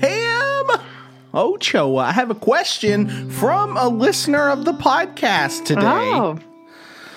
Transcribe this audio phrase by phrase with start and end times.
[0.00, 0.80] Pam
[1.34, 2.04] Ochoa.
[2.04, 5.82] I have a question from a listener of the podcast today.
[5.84, 6.38] Oh,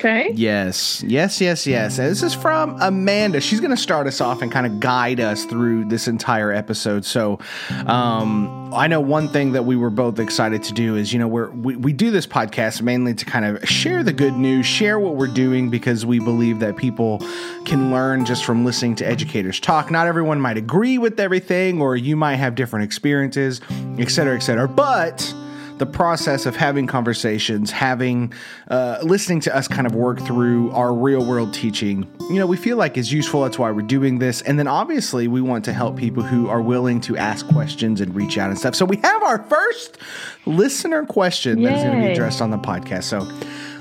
[0.01, 0.31] okay.
[0.33, 1.99] Yes, yes, yes, yes.
[1.99, 3.39] And this is from Amanda.
[3.39, 7.05] She's going to start us off and kind of guide us through this entire episode.
[7.05, 7.39] So,
[7.85, 11.27] um, I know one thing that we were both excited to do is, you know,
[11.27, 14.99] we're, we, we do this podcast mainly to kind of share the good news, share
[14.99, 17.19] what we're doing because we believe that people
[17.65, 19.91] can learn just from listening to educators talk.
[19.91, 23.61] Not everyone might agree with everything, or you might have different experiences,
[23.99, 24.67] et cetera, et cetera.
[24.67, 25.33] But,
[25.81, 28.31] the process of having conversations, having,
[28.67, 32.55] uh, listening to us kind of work through our real world teaching, you know, we
[32.55, 33.41] feel like is useful.
[33.41, 34.43] That's why we're doing this.
[34.43, 38.13] And then obviously we want to help people who are willing to ask questions and
[38.13, 38.75] reach out and stuff.
[38.75, 39.97] So we have our first
[40.45, 43.05] listener question that is going to be addressed on the podcast.
[43.05, 43.27] So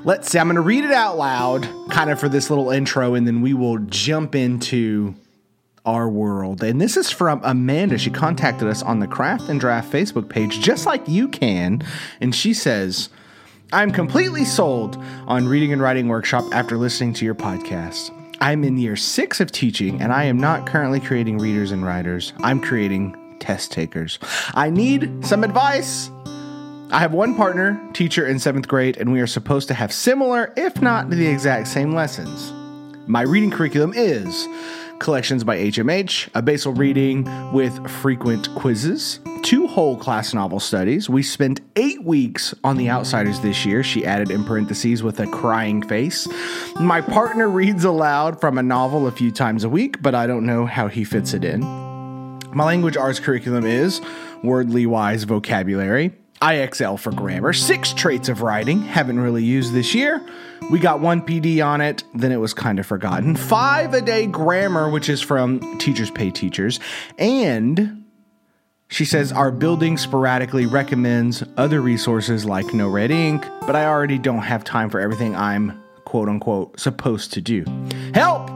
[0.04, 3.12] let's see, I'm going to read it out loud kind of for this little intro,
[3.12, 5.14] and then we will jump into
[5.90, 6.62] our world.
[6.62, 7.98] And this is from Amanda.
[7.98, 11.82] She contacted us on the Craft and Draft Facebook page, just like you can.
[12.20, 13.08] And she says,
[13.72, 14.96] I'm completely sold
[15.26, 18.14] on reading and writing workshop after listening to your podcast.
[18.40, 22.32] I'm in year six of teaching, and I am not currently creating readers and writers.
[22.40, 24.20] I'm creating test takers.
[24.54, 26.08] I need some advice.
[26.92, 30.52] I have one partner, teacher in seventh grade, and we are supposed to have similar,
[30.56, 32.52] if not the exact same lessons.
[33.08, 34.46] My reading curriculum is
[35.00, 41.10] collections by HMH, a basal reading with frequent quizzes, two whole class novel studies.
[41.10, 45.26] We spent eight weeks on The Outsiders this year, she added in parentheses with a
[45.26, 46.28] crying face.
[46.78, 50.46] My partner reads aloud from a novel a few times a week, but I don't
[50.46, 51.62] know how he fits it in.
[52.52, 54.00] My language arts curriculum is
[54.42, 60.26] wordly wise vocabulary, IXL for grammar, six traits of writing, haven't really used this year.
[60.70, 63.36] We got one PD on it, then it was kind of forgotten.
[63.36, 66.80] Five a day grammar, which is from Teachers Pay Teachers.
[67.18, 68.04] And
[68.88, 74.18] she says our building sporadically recommends other resources like No Red Ink, but I already
[74.18, 77.64] don't have time for everything I'm quote unquote supposed to do.
[78.14, 78.48] Help!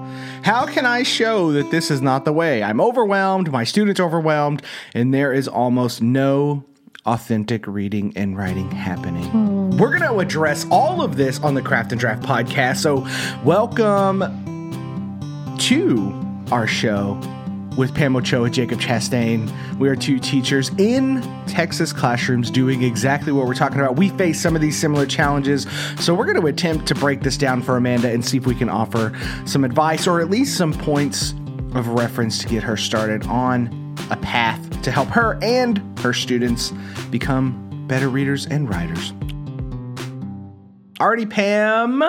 [0.42, 2.62] How can I show that this is not the way?
[2.62, 4.62] I'm overwhelmed, my students overwhelmed,
[4.94, 6.64] and there is almost no
[7.06, 9.24] authentic reading and writing happening.
[9.24, 9.76] Hmm.
[9.76, 12.78] We're going to address all of this on the Craft and Draft podcast.
[12.78, 13.06] So,
[13.44, 14.20] welcome
[15.58, 17.20] to our show
[17.76, 19.50] with Pam Ochoa, and Jacob Chastain.
[19.78, 23.96] We are two teachers in Texas classrooms doing exactly what we're talking about.
[23.96, 25.66] We face some of these similar challenges,
[25.98, 28.54] so we're going to attempt to break this down for Amanda and see if we
[28.54, 29.12] can offer
[29.44, 31.34] some advice or at least some points
[31.74, 36.72] of reference to get her started on a path to help her and her students
[37.10, 39.12] become better readers and writers.
[40.98, 42.02] Alrighty, Pam.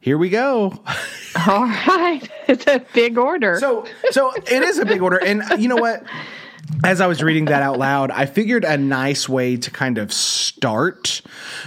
[0.00, 0.72] Here we go.
[1.46, 2.20] All right.
[2.46, 3.58] It's a big order.
[3.58, 6.04] So, so it is a big order, and you know what?
[6.84, 10.12] As I was reading that out loud, I figured a nice way to kind of
[10.12, 11.22] start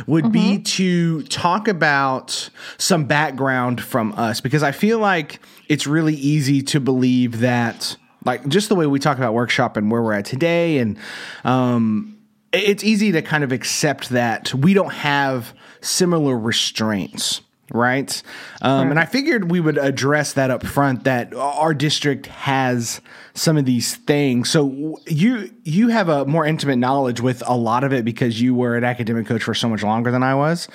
[0.08, 0.64] would be mm-hmm.
[0.64, 6.80] to talk about some background from us because I feel like it's really easy to
[6.80, 10.78] believe that, like, just the way we talk about workshop and where we're at today,
[10.78, 10.98] and
[11.44, 12.18] um,
[12.52, 17.42] it's easy to kind of accept that we don't have similar restraints
[17.74, 18.22] right?
[18.62, 23.02] Um, And I figured we would address that up front that our district has
[23.34, 24.50] some of these things.
[24.50, 28.54] So you you have a more intimate knowledge with a lot of it because you
[28.54, 30.68] were an academic coach for so much longer than I was.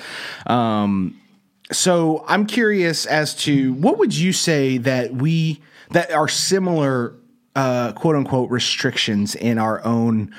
[0.47, 1.21] Um,
[1.71, 7.15] so I'm curious as to what would you say that we that are similar
[7.57, 10.33] uh, quote unquote restrictions in our own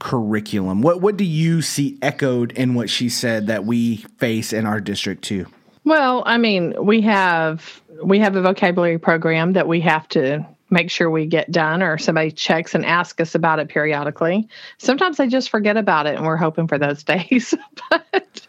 [0.00, 0.82] curriculum.
[0.82, 4.80] What what do you see echoed in what she said that we face in our
[4.80, 5.46] district too?
[5.84, 10.90] well, I mean, we have we have a vocabulary program that we have to make
[10.90, 14.48] sure we get done or somebody checks and asks us about it periodically.
[14.78, 17.54] Sometimes they just forget about it and we're hoping for those days.
[17.90, 18.46] but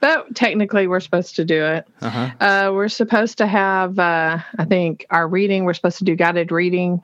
[0.00, 1.88] but technically we're supposed to do it.
[2.00, 2.30] Uh-huh.
[2.40, 6.52] Uh, we're supposed to have uh, I think our reading, we're supposed to do guided
[6.52, 7.02] reading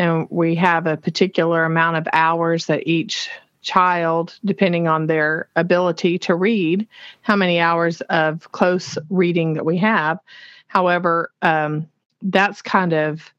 [0.00, 3.28] and we have a particular amount of hours that each
[3.60, 6.88] child depending on their ability to read
[7.20, 10.18] how many hours of close reading that we have.
[10.68, 11.86] However um,
[12.22, 13.30] that's kind of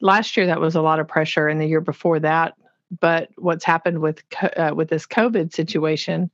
[0.00, 2.54] last year that was a lot of pressure and the year before that.
[3.00, 4.22] But what's happened with
[4.56, 6.30] uh, with this covid situation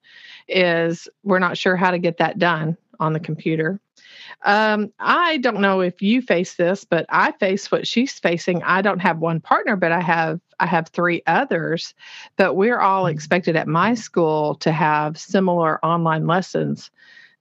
[0.46, 3.80] is we're not sure how to get that done on the computer
[4.44, 8.62] um, I don't know if you face this, but I face what she's facing.
[8.64, 11.94] I don't have one partner, but I have I have three others.
[12.36, 16.90] But we're all expected at my school to have similar online lessons,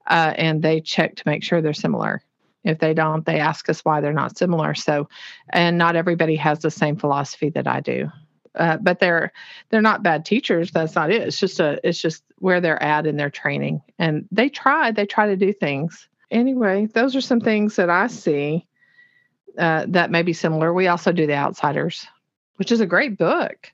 [0.08, 2.22] uh, and they check to make sure they're similar.
[2.64, 4.74] If they don't, they ask us why they're not similar.
[4.74, 5.08] So,
[5.50, 8.10] and not everybody has the same philosophy that I do.
[8.56, 9.32] uh, but they're
[9.70, 10.70] they're not bad teachers.
[10.72, 11.22] That's not it.
[11.22, 15.06] It's just a it's just where they're at in their training, and they try they
[15.06, 16.86] try to do things anyway.
[16.86, 18.66] Those are some things that I see
[19.58, 20.72] uh, that may be similar.
[20.72, 22.06] We also do the Outsiders,
[22.56, 23.72] which is a great book.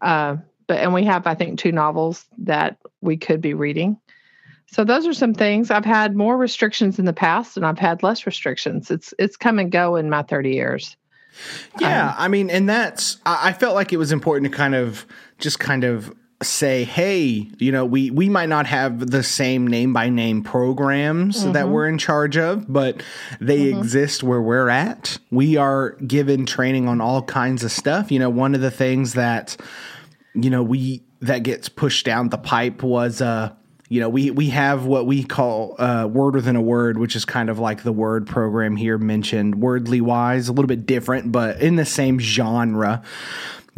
[0.00, 0.36] Uh,
[0.66, 3.98] but and we have I think two novels that we could be reading.
[4.66, 5.70] So those are some things.
[5.70, 8.90] I've had more restrictions in the past, and I've had less restrictions.
[8.90, 10.96] It's it's come and go in my thirty years.
[11.80, 15.06] Yeah, um, I mean, and that's I felt like it was important to kind of
[15.38, 16.12] just kind of
[16.42, 21.42] say, hey, you know, we we might not have the same name by name programs
[21.42, 21.52] mm-hmm.
[21.52, 23.02] that we're in charge of, but
[23.40, 23.78] they mm-hmm.
[23.78, 25.18] exist where we're at.
[25.30, 28.12] We are given training on all kinds of stuff.
[28.12, 29.56] You know, one of the things that
[30.34, 33.52] you know we that gets pushed down the pipe was uh
[33.88, 37.24] you know, we we have what we call uh, word within a word, which is
[37.24, 41.60] kind of like the word program here mentioned, wordly wise, a little bit different, but
[41.60, 43.02] in the same genre.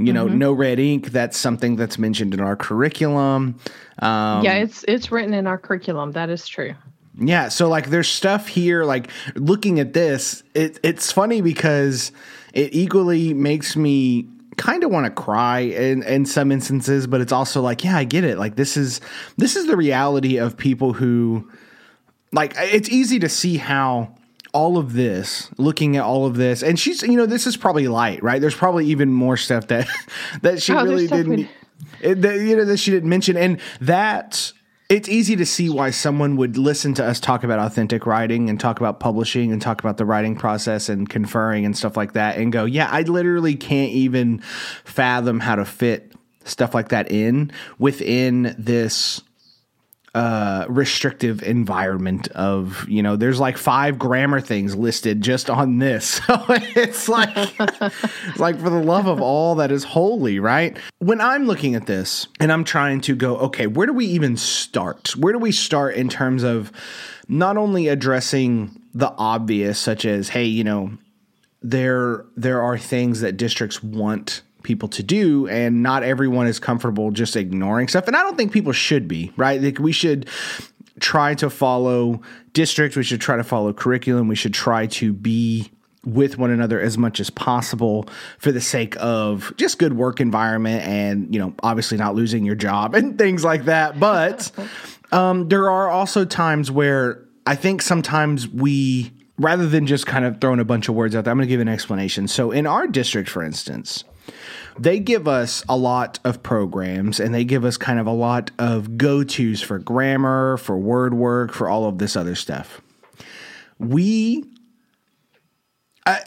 [0.00, 0.38] You know, mm-hmm.
[0.38, 1.08] no red ink.
[1.08, 3.58] That's something that's mentioned in our curriculum.
[3.98, 6.12] Um, yeah, it's it's written in our curriculum.
[6.12, 6.74] That is true.
[7.20, 8.84] Yeah, so like there's stuff here.
[8.84, 12.12] Like looking at this, it it's funny because
[12.54, 17.32] it equally makes me kind of want to cry in in some instances, but it's
[17.32, 18.38] also like, yeah, I get it.
[18.38, 19.00] Like this is
[19.36, 21.50] this is the reality of people who
[22.30, 24.14] like it's easy to see how
[24.52, 27.88] all of this, looking at all of this, and she's, you know, this is probably
[27.88, 28.40] light, right?
[28.40, 29.88] There's probably even more stuff that
[30.42, 31.48] that she oh, really didn't,
[32.00, 34.52] it, that, you know, that she didn't mention, and that
[34.88, 38.58] it's easy to see why someone would listen to us talk about authentic writing and
[38.58, 42.38] talk about publishing and talk about the writing process and conferring and stuff like that,
[42.38, 44.38] and go, yeah, I literally can't even
[44.84, 46.12] fathom how to fit
[46.44, 49.22] stuff like that in within this
[50.14, 56.20] uh, restrictive environment of you know there's like five grammar things listed just on this.
[56.28, 60.76] So it's like it's like for the love of all that is holy right?
[60.99, 64.37] When i'm looking at this and i'm trying to go okay where do we even
[64.37, 65.16] start?
[65.16, 66.72] Where do we start in terms of
[67.28, 70.93] not only addressing the obvious such as hey you know
[71.62, 77.10] there there are things that districts want people to do and not everyone is comfortable
[77.10, 79.60] just ignoring stuff and i don't think people should be right?
[79.60, 80.28] Like we should
[81.00, 82.20] try to follow
[82.52, 85.70] district we should try to follow curriculum we should try to be
[86.04, 90.82] with one another as much as possible for the sake of just good work environment
[90.84, 93.98] and you know obviously not losing your job and things like that.
[93.98, 94.50] But
[95.12, 100.40] um, there are also times where i think sometimes we rather than just kind of
[100.40, 102.28] throwing a bunch of words out there i'm going to give an explanation.
[102.28, 104.04] So in our district for instance
[104.78, 108.50] they give us a lot of programs and they give us kind of a lot
[108.58, 112.80] of go tos for grammar, for word work, for all of this other stuff.
[113.78, 114.44] We,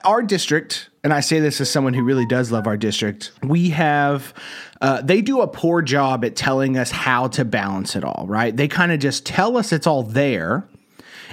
[0.03, 3.69] our district, and I say this as someone who really does love our district, we
[3.69, 4.33] have,
[4.81, 8.55] uh, they do a poor job at telling us how to balance it all, right?
[8.55, 10.67] They kind of just tell us it's all there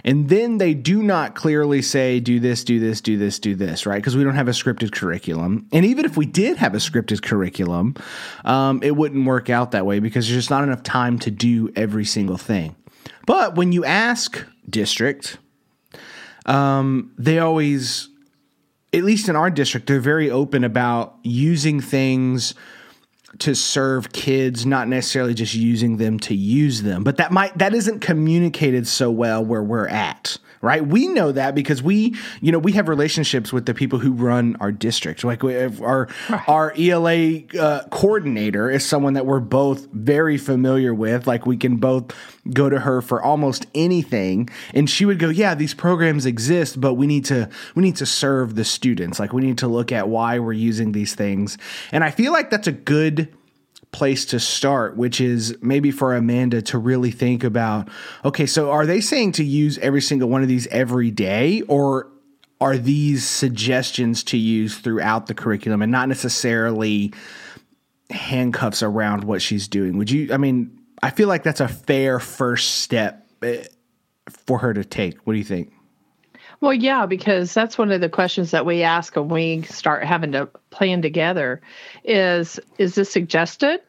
[0.04, 3.86] and then they do not clearly say, do this, do this, do this, do this,
[3.86, 3.96] right?
[3.96, 5.66] Because we don't have a scripted curriculum.
[5.72, 7.94] And even if we did have a scripted curriculum,
[8.44, 11.70] um, it wouldn't work out that way because there's just not enough time to do
[11.76, 12.76] every single thing.
[13.26, 15.38] But when you ask district,
[16.46, 18.08] um, they always,
[18.92, 22.54] at least in our district, they're very open about using things
[23.38, 27.04] to serve kids, not necessarily just using them to use them.
[27.04, 30.86] But that might that isn't communicated so well where we're at right?
[30.86, 34.56] We know that because we, you know, we have relationships with the people who run
[34.60, 35.24] our district.
[35.24, 36.48] Like our right.
[36.48, 41.26] our ELA uh, coordinator is someone that we're both very familiar with.
[41.26, 42.12] Like we can both
[42.52, 46.94] go to her for almost anything, and she would go, "Yeah, these programs exist, but
[46.94, 49.18] we need to we need to serve the students.
[49.18, 51.58] Like we need to look at why we're using these things."
[51.92, 53.32] And I feel like that's a good
[53.92, 57.88] place to start, which is maybe for Amanda to really think about
[58.24, 62.10] okay, so are they saying to use every single one of these every day, or
[62.60, 67.12] are these suggestions to use throughout the curriculum and not necessarily
[68.10, 69.96] handcuffs around what she's doing?
[69.98, 73.64] Would you, I mean, I feel like that's a fair first step eh,
[74.28, 75.18] for her to take.
[75.26, 75.72] What do you think?
[76.60, 80.32] Well, yeah, because that's one of the questions that we ask when we start having
[80.32, 81.60] to plan together
[82.04, 83.80] is is this suggested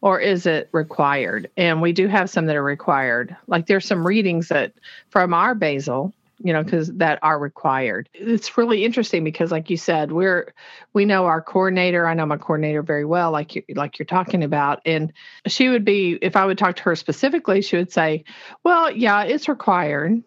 [0.00, 1.50] or is it required?
[1.56, 3.36] And we do have some that are required.
[3.46, 4.72] Like there's some readings that
[5.10, 8.08] from our basal, you know, because that are required.
[8.14, 10.52] It's really interesting because, like you said, we're
[10.94, 12.06] we know our coordinator.
[12.06, 15.12] I know my coordinator very well, like you like you're talking about, and
[15.46, 18.24] she would be if I would talk to her specifically, she would say,
[18.64, 20.22] "Well, yeah, it's required."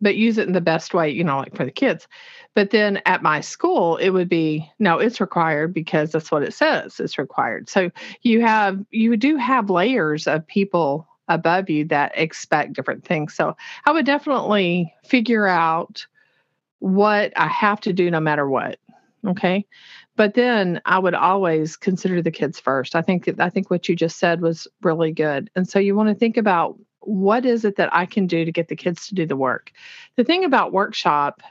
[0.00, 2.06] But use it in the best way, you know, like for the kids.
[2.54, 6.54] But then at my school, it would be no, it's required because that's what it
[6.54, 7.00] says.
[7.00, 7.68] It's required.
[7.68, 7.90] So
[8.22, 13.34] you have you do have layers of people above you that expect different things.
[13.34, 16.06] So I would definitely figure out
[16.78, 18.78] what I have to do no matter what.
[19.26, 19.66] Okay.
[20.14, 22.94] But then I would always consider the kids first.
[22.94, 25.50] I think I think what you just said was really good.
[25.56, 28.52] And so you want to think about what is it that I can do to
[28.52, 29.72] get the kids to do the work.
[30.16, 31.42] The thing about workshop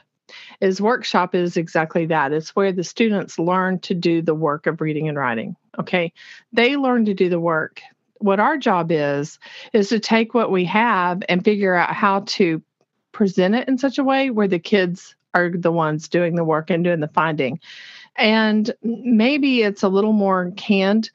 [0.60, 2.32] is workshop is exactly that.
[2.32, 5.56] It's where the students learn to do the work of reading and writing.
[5.78, 6.12] Okay.
[6.52, 7.80] They learn to do the work.
[8.18, 9.38] What our job is
[9.72, 12.62] is to take what we have and figure out how to
[13.12, 16.70] present it in such a way where the kids are the ones doing the work
[16.70, 17.60] and doing the finding.
[18.16, 21.10] And maybe it's a little more canned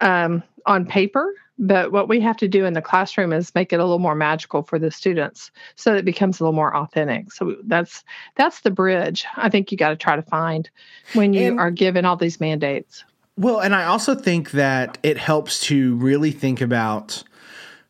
[0.00, 3.80] um, on paper, but what we have to do in the classroom is make it
[3.80, 7.32] a little more magical for the students so that it becomes a little more authentic.
[7.32, 10.68] So that's that's the bridge I think you got to try to find
[11.14, 13.04] when you and, are given all these mandates.
[13.38, 17.22] Well, and I also think that it helps to really think about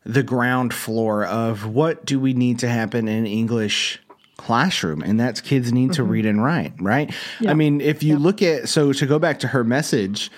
[0.05, 3.99] the ground floor of what do we need to happen in English
[4.37, 5.93] classroom and that's kids need mm-hmm.
[5.93, 7.49] to read and write right yeah.
[7.49, 8.19] i mean if you yeah.
[8.19, 10.29] look at so to go back to her message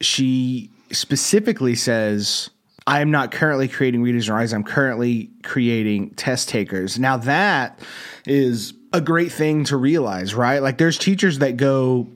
[0.00, 2.50] she specifically says
[2.86, 6.98] i am not currently creating readers and writers i'm currently creating test takers.
[6.98, 7.80] Now that
[8.26, 10.60] is a great thing to realize right?
[10.60, 12.08] Like there's teachers that go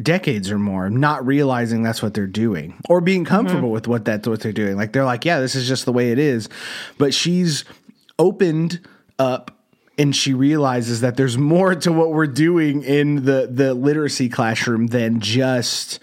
[0.00, 3.72] decades or more not realizing that's what they're doing or being comfortable mm-hmm.
[3.72, 4.76] with what that's what they're doing.
[4.76, 6.48] Like they're like yeah this is just the way it is.
[6.96, 7.64] But she's
[8.18, 8.86] opened
[9.18, 9.50] up
[9.98, 14.88] and she realizes that there's more to what we're doing in the the literacy classroom
[14.88, 15.98] than just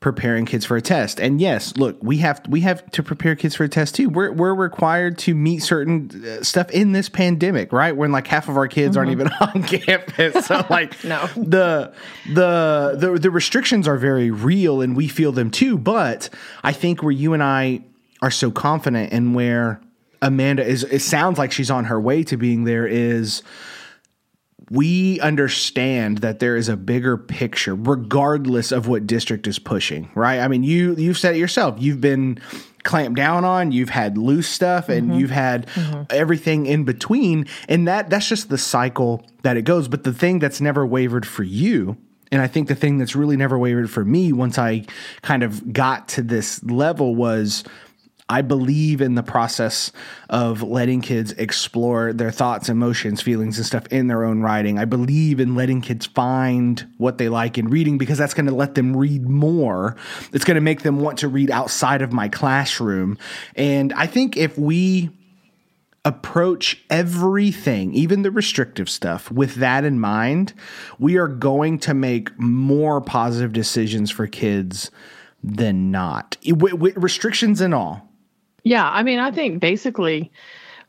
[0.00, 1.20] preparing kids for a test.
[1.20, 4.08] And yes, look, we have we have to prepare kids for a test too.
[4.08, 7.94] We're we're required to meet certain uh, stuff in this pandemic, right?
[7.94, 8.98] When like half of our kids mm-hmm.
[8.98, 10.46] aren't even on campus.
[10.46, 11.26] So like no.
[11.36, 11.92] the
[12.32, 16.30] the the the restrictions are very real and we feel them too, but
[16.64, 17.84] I think where you and I
[18.22, 19.82] are so confident and where
[20.22, 23.42] Amanda is it sounds like she's on her way to being there is
[24.70, 30.40] we understand that there is a bigger picture regardless of what district is pushing right
[30.40, 32.38] i mean you you've said it yourself you've been
[32.82, 35.20] clamped down on you've had loose stuff and mm-hmm.
[35.20, 36.02] you've had mm-hmm.
[36.10, 40.38] everything in between and that that's just the cycle that it goes but the thing
[40.38, 41.96] that's never wavered for you
[42.32, 44.84] and I think the thing that's really never wavered for me once I
[45.22, 47.64] kind of got to this level was
[48.30, 49.90] I believe in the process
[50.28, 54.78] of letting kids explore their thoughts, emotions, feelings, and stuff in their own writing.
[54.78, 58.54] I believe in letting kids find what they like in reading because that's going to
[58.54, 59.96] let them read more.
[60.32, 63.18] It's going to make them want to read outside of my classroom.
[63.56, 65.10] And I think if we
[66.04, 70.54] approach everything, even the restrictive stuff, with that in mind,
[71.00, 74.92] we are going to make more positive decisions for kids
[75.42, 78.09] than not, with, restrictions and all.
[78.64, 80.30] Yeah, I mean, I think basically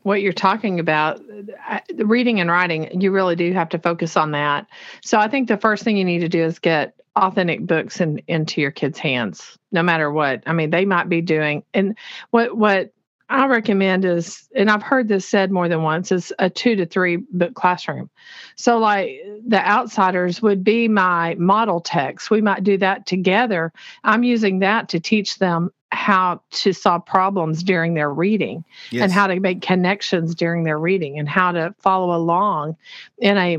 [0.02, 1.20] what you're talking about,
[1.68, 4.66] uh, reading and writing, you really do have to focus on that.
[5.02, 8.20] So I think the first thing you need to do is get authentic books in,
[8.26, 10.42] into your kids' hands, no matter what.
[10.46, 11.96] I mean, they might be doing, and
[12.30, 12.92] what what
[13.28, 16.84] I recommend is, and I've heard this said more than once, is a two to
[16.84, 18.10] three book classroom.
[18.56, 22.30] So, like the outsiders would be my model text.
[22.30, 23.72] We might do that together.
[24.04, 29.02] I'm using that to teach them how to solve problems during their reading yes.
[29.02, 32.76] and how to make connections during their reading and how to follow along
[33.18, 33.58] in a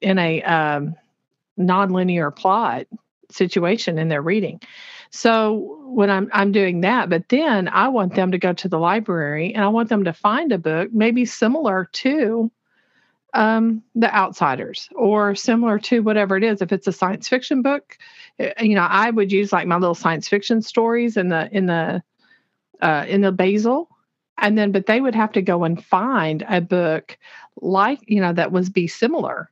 [0.00, 0.94] in a um,
[1.58, 2.86] nonlinear plot
[3.30, 4.60] situation in their reading.
[5.10, 8.78] So when I'm I'm doing that, but then I want them to go to the
[8.78, 12.50] library and I want them to find a book maybe similar to
[13.34, 17.98] um, the outsiders or similar to whatever it is if it's a science fiction book
[18.38, 21.66] eh, you know i would use like my little science fiction stories in the in
[21.66, 22.02] the
[22.84, 23.88] uh, in the basal.
[24.38, 27.18] And then but they would have to go and find a book
[27.60, 29.50] like you know that was be similar.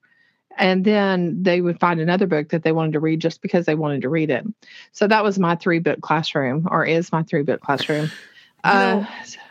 [0.58, 3.74] And then they would find another book that they wanted to read just because they
[3.74, 4.44] wanted to read it.
[4.90, 8.10] So that was my three book classroom or is my three book classroom
[8.64, 9.04] uh,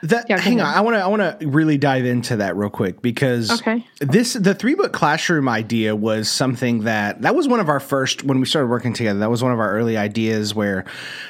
[0.03, 2.69] that yeah, hang on, I want to I want to really dive into that real
[2.69, 3.85] quick because okay.
[3.99, 8.23] this the three book classroom idea was something that that was one of our first
[8.23, 9.19] when we started working together.
[9.19, 10.85] That was one of our early ideas where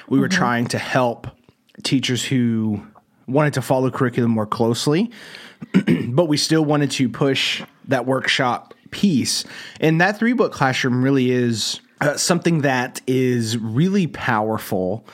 [0.08, 0.38] we were mm-hmm.
[0.38, 1.28] trying to help
[1.84, 2.86] teachers who
[3.28, 5.12] wanted to follow curriculum more closely,
[6.10, 9.44] but we still wanted to push that workshop piece.
[9.80, 15.06] And that three book classroom really is uh, something that is really powerful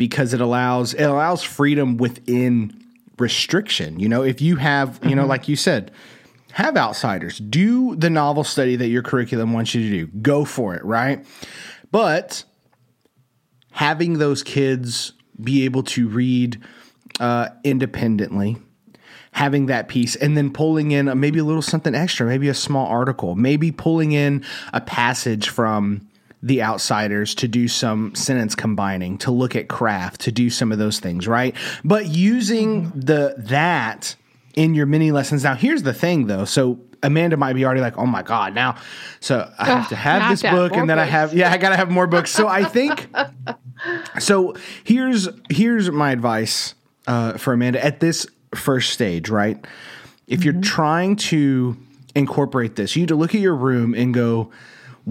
[0.00, 2.72] because it allows it allows freedom within
[3.18, 4.00] restriction.
[4.00, 5.18] You know, if you have, you mm-hmm.
[5.18, 5.90] know, like you said,
[6.52, 7.36] have outsiders.
[7.36, 10.06] Do the novel study that your curriculum wants you to do.
[10.22, 11.26] Go for it, right?
[11.92, 12.44] But
[13.72, 16.58] having those kids be able to read
[17.20, 18.56] uh, independently,
[19.32, 22.54] having that piece, and then pulling in a, maybe a little something extra, maybe a
[22.54, 24.42] small article, maybe pulling in
[24.72, 26.08] a passage from
[26.42, 30.78] the outsiders to do some sentence combining to look at craft to do some of
[30.78, 31.54] those things right?
[31.84, 34.16] But using the that
[34.54, 35.44] in your mini lessons.
[35.44, 36.44] Now here's the thing though.
[36.44, 38.76] So amanda might be already like oh my god now
[39.20, 41.08] so i have to have this book and then books.
[41.08, 42.30] i have yeah i gotta have more books.
[42.30, 43.08] So i think
[44.18, 44.54] so
[44.84, 46.74] here's here's my advice
[47.06, 49.64] uh, for amanda at this first stage right?
[50.26, 50.44] If mm-hmm.
[50.44, 51.76] you're trying to
[52.14, 54.50] incorporate this you need to look at your room and go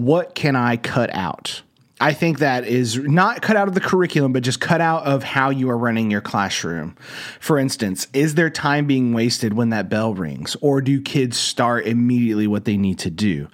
[0.04, 1.62] what can I cut out?
[2.00, 5.22] I think that is not cut out of the curriculum, but just cut out of
[5.22, 6.96] how you are running your classroom.
[7.40, 11.86] For instance, is there time being wasted when that bell rings, or do kids start
[11.86, 13.48] immediately what they need to do?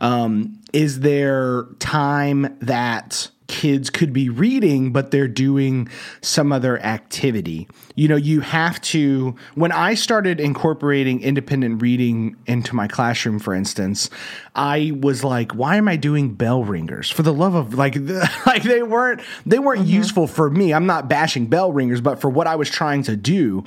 [0.00, 5.88] Um, is there time that kids could be reading, but they're doing
[6.22, 7.66] some other activity.
[7.96, 13.52] You know, you have to, when I started incorporating independent reading into my classroom, for
[13.52, 14.08] instance,
[14.54, 17.10] I was like, why am I doing bell ringers?
[17.10, 19.96] For the love of like, the, like they weren't, they weren't mm-hmm.
[19.96, 20.72] useful for me.
[20.72, 23.64] I'm not bashing bell ringers, but for what I was trying to do,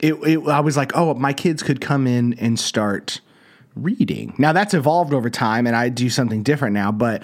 [0.00, 3.20] it, it, I was like, oh, my kids could come in and start
[3.74, 4.34] reading.
[4.36, 7.22] Now that's evolved over time and I do something different now, but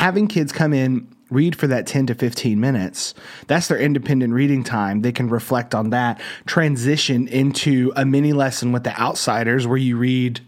[0.00, 3.14] having kids come in read for that 10 to 15 minutes
[3.46, 5.02] that's their independent reading time.
[5.02, 9.98] They can reflect on that transition into a mini lesson with the outsiders where you
[9.98, 10.40] read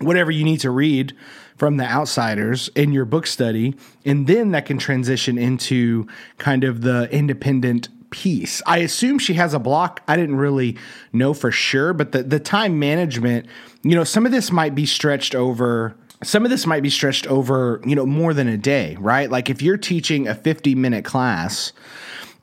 [0.00, 1.14] whatever you need to read
[1.58, 3.74] from the outsiders in your book study
[4.06, 6.06] and then that can transition into
[6.38, 8.62] kind of the independent piece.
[8.66, 10.02] I assume she has a block.
[10.08, 10.78] I didn't really
[11.12, 13.46] know for sure but the, the time management
[13.82, 17.26] you know some of this might be stretched over some of this might be stretched
[17.26, 19.30] over, you know, more than a day, right?
[19.30, 21.72] Like if you're teaching a 50 minute class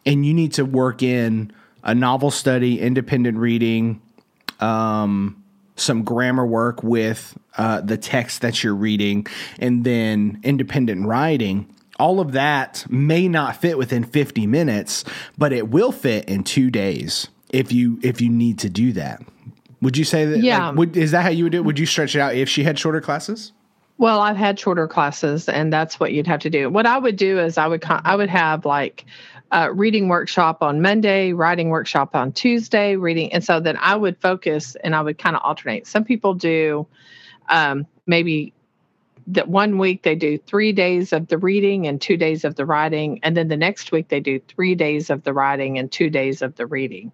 [0.05, 1.51] and you need to work in
[1.83, 4.01] a novel study, independent reading,
[4.59, 5.43] um,
[5.75, 9.27] some grammar work with uh, the text that you're reading,
[9.59, 11.71] and then independent writing.
[11.99, 15.03] All of that may not fit within 50 minutes,
[15.37, 19.21] but it will fit in two days if you if you need to do that.
[19.81, 20.39] Would you say that?
[20.39, 20.69] Yeah.
[20.69, 21.65] Like, would, is that how you would do it?
[21.65, 23.51] Would you stretch it out if she had shorter classes?
[23.99, 26.69] Well, I've had shorter classes, and that's what you'd have to do.
[26.69, 29.05] What I would do is I would I would have like
[29.51, 34.19] a reading workshop on Monday, writing workshop on Tuesday, reading, and so then I would
[34.19, 35.87] focus and I would kind of alternate.
[35.87, 36.85] Some people do
[37.49, 38.53] um, maybe
[39.27, 42.65] that one week they do three days of the reading and two days of the
[42.67, 46.11] writing, and then the next week they do three days of the writing and two
[46.11, 47.11] days of the reading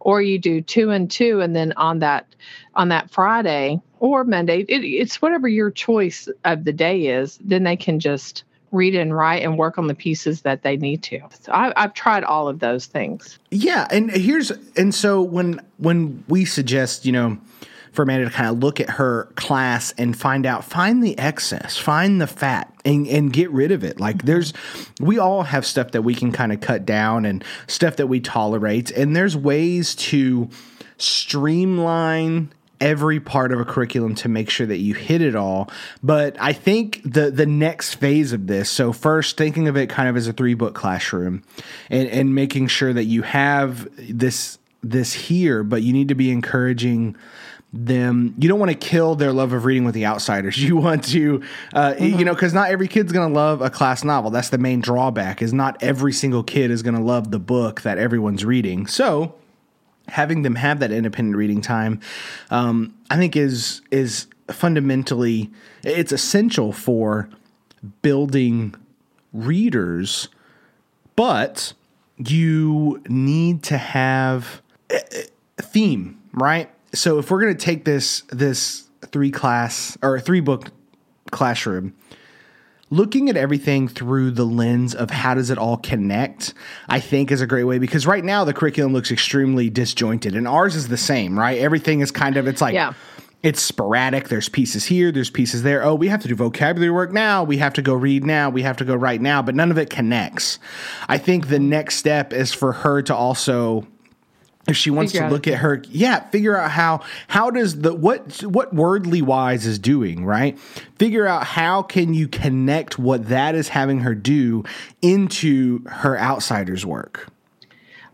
[0.00, 2.34] or you do two and two and then on that
[2.74, 4.66] on that friday or monday.
[4.68, 9.16] It, it's whatever your choice of the day is then they can just read and
[9.16, 11.20] write and work on the pieces that they need to.
[11.40, 13.38] So I, i've tried all of those things.
[13.50, 17.38] Yeah and here's and so when when we suggest you know
[17.92, 21.76] for Amanda to kind of look at her class and find out, find the excess,
[21.76, 24.00] find the fat, and, and get rid of it.
[24.00, 24.52] Like there's,
[24.98, 28.18] we all have stuff that we can kind of cut down and stuff that we
[28.18, 30.50] tolerate, and there's ways to
[30.98, 35.70] streamline every part of a curriculum to make sure that you hit it all.
[36.02, 40.08] But I think the the next phase of this, so first thinking of it kind
[40.08, 41.42] of as a three book classroom
[41.90, 46.30] and, and making sure that you have this this here, but you need to be
[46.30, 47.16] encouraging
[47.74, 51.02] them you don't want to kill their love of reading with the outsiders you want
[51.02, 52.18] to uh, mm-hmm.
[52.18, 54.80] you know because not every kid's going to love a class novel that's the main
[54.80, 58.86] drawback is not every single kid is going to love the book that everyone's reading
[58.86, 59.34] so
[60.08, 62.00] having them have that independent reading time
[62.50, 65.50] um, i think is is fundamentally
[65.82, 67.28] it's essential for
[68.02, 68.74] building
[69.32, 70.28] readers
[71.16, 71.72] but
[72.18, 76.70] you need to have a theme right?
[76.92, 80.70] So if we're going to take this this three class or three book
[81.30, 81.94] classroom
[82.90, 86.54] looking at everything through the lens of how does it all connect
[86.88, 90.46] i think is a great way because right now the curriculum looks extremely disjointed and
[90.48, 91.58] ours is the same right?
[91.58, 92.92] Everything is kind of it's like yeah.
[93.42, 94.28] it's sporadic.
[94.28, 95.82] There's pieces here there's pieces there.
[95.82, 97.44] Oh we have to do vocabulary work now.
[97.44, 98.50] We have to go read now.
[98.50, 99.42] We have to go write now.
[99.42, 100.58] But none of it connects.
[101.08, 103.86] I think the next step is for her to also
[104.68, 107.94] if she wants figure to look at her yeah figure out how how does the
[107.94, 110.58] what what wordly wise is doing right?
[110.98, 114.64] Figure out how can you connect what that is having her do
[115.02, 117.28] into her outsiders work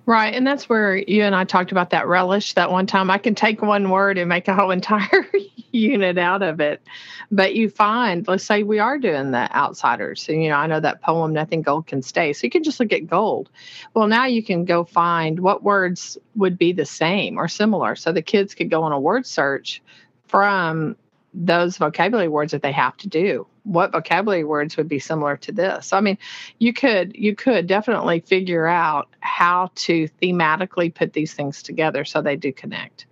[0.06, 0.34] Right.
[0.34, 3.10] And that's where you and I talked about that relish that one time.
[3.10, 5.26] I can take one word and make a whole entire
[5.70, 6.82] unit out of it.
[7.30, 10.28] But you find, let's say we are doing the outsiders.
[10.28, 12.32] And, you know, I know that poem, Nothing Gold Can Stay.
[12.32, 13.50] So you can just look at gold.
[13.94, 17.94] Well, now you can go find what words would be the same or similar.
[17.94, 19.80] So the kids could go on a word search
[20.26, 20.96] from
[21.32, 25.52] those vocabulary words that they have to do what vocabulary words would be similar to
[25.52, 26.18] this so, i mean
[26.58, 32.20] you could you could definitely figure out how to thematically put these things together so
[32.20, 33.06] they do connect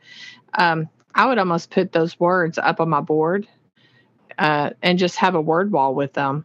[0.54, 3.48] um, I would almost put those words up on my board
[4.38, 6.44] uh, and just have a word wall with them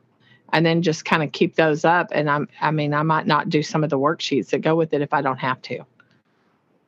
[0.52, 2.08] and then just kind of keep those up.
[2.12, 4.94] And I'm, I mean, I might not do some of the worksheets that go with
[4.94, 5.86] it if I don't have to.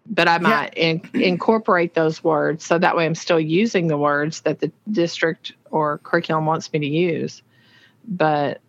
[0.08, 0.84] But I might yeah.
[0.84, 5.54] in, incorporate those words so that way I'm still using the words that the district
[5.72, 7.42] or curriculum wants me to use.
[8.08, 8.62] But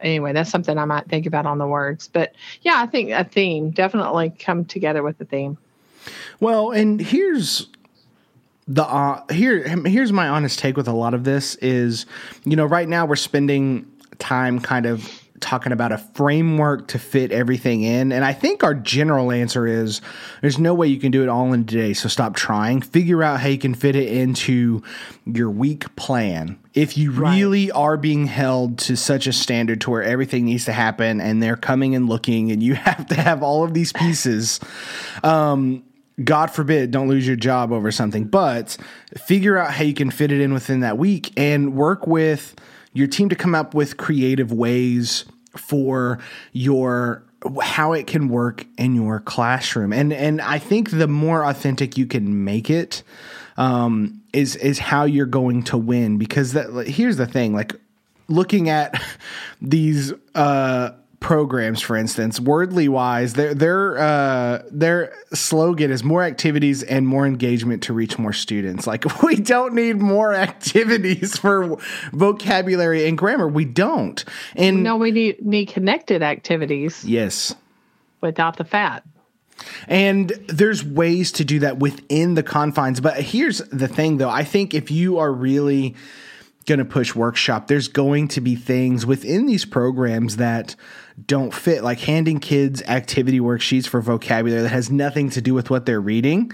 [0.00, 2.08] anyway, that's something I might think about on the words.
[2.12, 5.56] But yeah, I think a theme definitely come together with the theme.
[6.40, 7.68] Well, and here's
[8.66, 12.06] the uh, here here's my honest take with a lot of this is
[12.44, 17.32] you know right now we're spending time kind of talking about a framework to fit
[17.32, 18.12] everything in.
[18.12, 20.00] And i think our general answer is
[20.40, 21.92] there's no way you can do it all in a day.
[21.92, 22.80] So stop trying.
[22.80, 24.82] Figure out how you can fit it into
[25.26, 26.58] your week plan.
[26.72, 30.72] If you really are being held to such a standard to where everything needs to
[30.72, 34.60] happen and they're coming and looking and you have to have all of these pieces
[35.22, 35.84] um,
[36.22, 38.76] God forbid, don't lose your job over something, but
[39.16, 42.54] figure out how you can fit it in within that week and work with
[42.94, 45.26] your team to come up with creative ways
[45.56, 46.18] for
[46.52, 47.22] your
[47.60, 49.92] how it can work in your classroom.
[49.92, 53.02] And and I think the more authentic you can make it
[53.56, 57.74] um, is is how you're going to win because that here's the thing like
[58.28, 59.02] looking at
[59.60, 60.90] these uh
[61.24, 67.26] programs, for instance, wordly wise, their their uh, their slogan is more activities and more
[67.26, 68.86] engagement to reach more students.
[68.86, 71.78] Like we don't need more activities for
[72.12, 73.48] vocabulary and grammar.
[73.48, 74.22] We don't.
[74.54, 77.02] And no, we need need connected activities.
[77.06, 77.54] Yes.
[78.20, 79.02] Without the fat.
[79.88, 83.00] And there's ways to do that within the confines.
[83.00, 84.28] But here's the thing though.
[84.28, 85.94] I think if you are really
[86.66, 90.76] going to push workshop, there's going to be things within these programs that
[91.26, 95.70] don't fit, like handing kids activity worksheets for vocabulary that has nothing to do with
[95.70, 96.50] what they're reading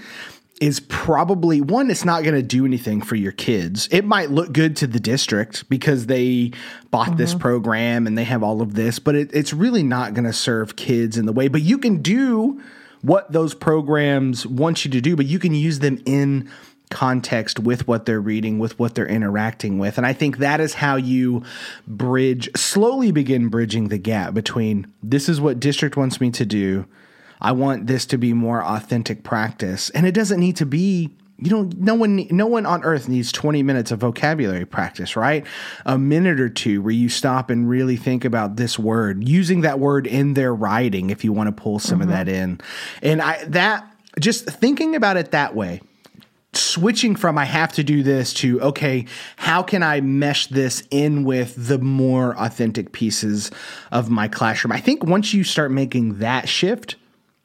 [0.61, 3.89] is probably one it's not going to do anything for your kids.
[3.91, 6.53] It might look good to the district because they
[6.91, 7.17] bought mm-hmm.
[7.17, 10.33] this program and they have all of this but it, it's really not going to
[10.35, 11.49] serve kids in the way.
[11.49, 12.63] But you can do
[13.01, 16.51] what those programs want you to do but you can use them in
[16.91, 19.97] context with what they're reading, with what they're interacting with.
[19.97, 21.43] And I think that is how you
[21.87, 26.87] bridge, slowly begin bridging the gap between this is what district wants me to do.
[27.41, 29.89] I want this to be more authentic practice.
[29.91, 31.11] And it doesn't need to be
[31.43, 35.47] you know no one no one on earth needs 20 minutes of vocabulary practice right
[35.87, 39.79] a minute or two where you stop and really think about this word using that
[39.79, 42.11] word in their writing if you want to pull some mm-hmm.
[42.11, 42.61] of that in
[43.01, 45.81] and i that just thinking about it that way
[46.53, 51.25] switching from I have to do this to okay, how can I mesh this in
[51.25, 53.51] with the more authentic pieces
[53.93, 54.73] of my classroom?
[54.73, 56.97] I think once you start making that shift,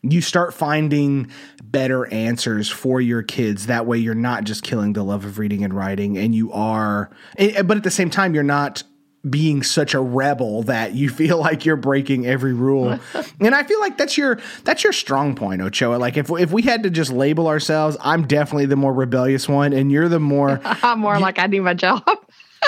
[0.02, 1.30] you start finding
[1.63, 3.68] better answers for your kids.
[3.68, 7.10] That way, you're not just killing the love of reading and writing, and you are,
[7.38, 8.84] eh, but at the same time, you're not
[9.30, 13.00] being such a rebel that you feel like you're breaking every rule.
[13.40, 15.98] and I feel like that's your that's your strong point, Ochoa.
[15.98, 19.74] Like if if we had to just label ourselves, I'm definitely the more rebellious one
[19.74, 22.04] and you're the more I'm more you, like I need my job.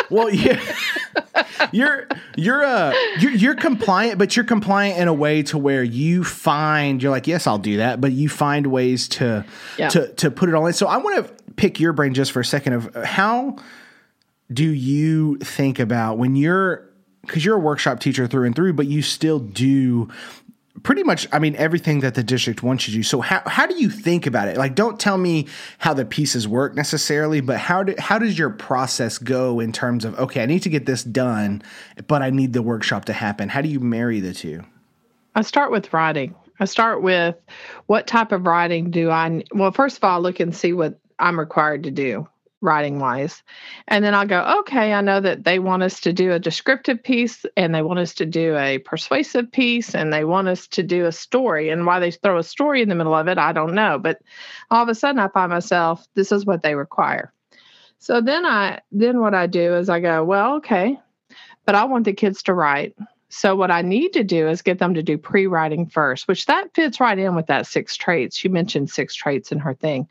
[0.10, 0.62] well, yeah.
[1.72, 6.24] you're you're uh you're, you're compliant, but you're compliant in a way to where you
[6.24, 9.46] find you're like, yes, I'll do that, but you find ways to
[9.78, 9.90] yeah.
[9.90, 10.74] to to put it all in.
[10.74, 13.58] So I want to pick your brain just for a second of how
[14.52, 16.88] do you think about when you're
[17.22, 20.10] because you're a workshop teacher through and through, but you still do
[20.84, 23.04] pretty much i mean everything that the district wants you to do.
[23.04, 24.58] So how, how do you think about it?
[24.58, 25.48] Like don't tell me
[25.80, 30.06] how the pieces work necessarily but how do, how does your process go in terms
[30.06, 31.64] of okay i need to get this done
[32.08, 33.50] but i need the workshop to happen?
[33.50, 34.64] How do you marry the two?
[35.36, 36.36] I start with writing.
[36.60, 37.36] I start with
[37.88, 41.40] what type of writing do i well first of all look and see what i'm
[41.40, 42.28] required to do
[42.62, 43.44] writing wise.
[43.88, 47.04] And then I'll go, okay, I know that they want us to do a descriptive
[47.04, 50.84] piece and they want us to do a persuasive piece and they want us to
[50.84, 51.70] do a story.
[51.70, 54.00] And why they throw a story in the middle of it, I don't know.
[54.00, 54.20] But
[54.72, 57.32] all of a sudden I find myself, this is what they require.
[58.00, 61.00] So then I then what I do is I go, well, okay,
[61.66, 62.96] but I want the kids to write.
[63.30, 66.74] So what I need to do is get them to do pre-writing first, which that
[66.74, 68.38] fits right in with that six traits.
[68.38, 70.08] She mentioned six traits in her thing.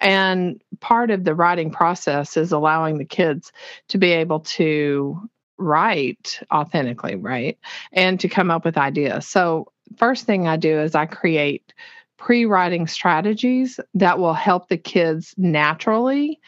[0.00, 3.52] And part of the writing process is allowing the kids
[3.88, 7.58] to be able to write authentically, right?
[7.92, 9.26] And to come up with ideas.
[9.26, 11.72] So first thing I do is I create
[12.18, 16.38] pre-writing strategies that will help the kids naturally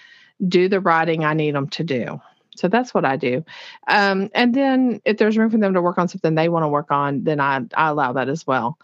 [0.47, 2.21] do the writing I need them to do.
[2.61, 3.45] So that's what I do.
[3.89, 6.69] Um, and then if there's room for them to work on something they want to
[6.69, 8.79] work on, then I, I allow that as well.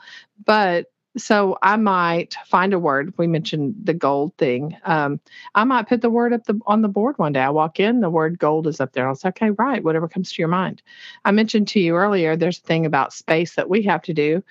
[0.45, 0.87] But
[1.17, 3.15] so I might find a word.
[3.17, 4.77] We mentioned the gold thing.
[4.85, 5.21] Um,
[5.55, 7.41] I might put the word up the, on the board one day.
[7.41, 9.09] I walk in, the word gold is up there.
[9.09, 10.83] I'll say, okay, right, whatever comes to your mind.
[11.25, 14.43] I mentioned to you earlier, there's a thing about space that we have to do.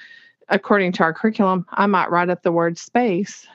[0.49, 3.47] According to our curriculum, I might write up the word space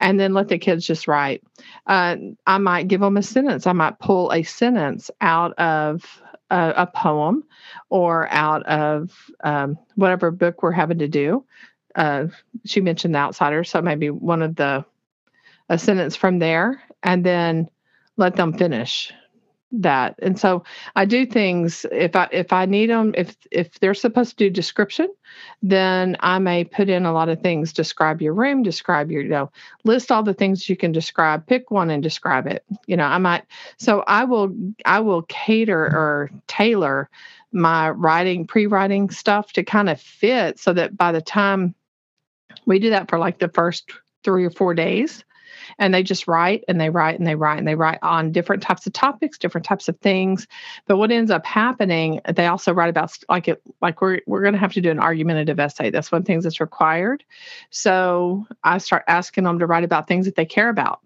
[0.00, 1.42] and then let the kids just write.
[1.86, 3.66] Uh, I might give them a sentence.
[3.66, 6.04] I might pull a sentence out of
[6.50, 7.44] a, a poem
[7.90, 9.10] or out of
[9.42, 11.44] um, whatever book we're having to do.
[11.94, 12.26] Uh,
[12.64, 14.84] she mentioned The Outsider, so maybe one of the
[15.68, 17.68] a sentence from there, and then
[18.16, 19.12] let them finish
[19.82, 20.14] that.
[20.20, 20.64] And so
[20.96, 24.50] I do things if I if I need them if if they're supposed to do
[24.50, 25.08] description,
[25.62, 27.72] then I may put in a lot of things.
[27.72, 29.50] Describe your room, describe your you know
[29.84, 31.46] list all the things you can describe.
[31.46, 32.64] Pick one and describe it.
[32.86, 33.44] You know I might
[33.76, 37.08] so I will I will cater or tailor
[37.52, 41.74] my writing pre-writing stuff to kind of fit so that by the time
[42.66, 43.90] we do that for like the first
[44.24, 45.24] three or four days
[45.78, 48.62] and they just write and they write and they write and they write on different
[48.62, 50.46] types of topics, different types of things.
[50.86, 54.54] But what ends up happening, they also write about like it like we're we're going
[54.54, 55.90] to have to do an argumentative essay.
[55.90, 57.24] That's one thing that's required.
[57.70, 61.00] So I start asking them to write about things that they care about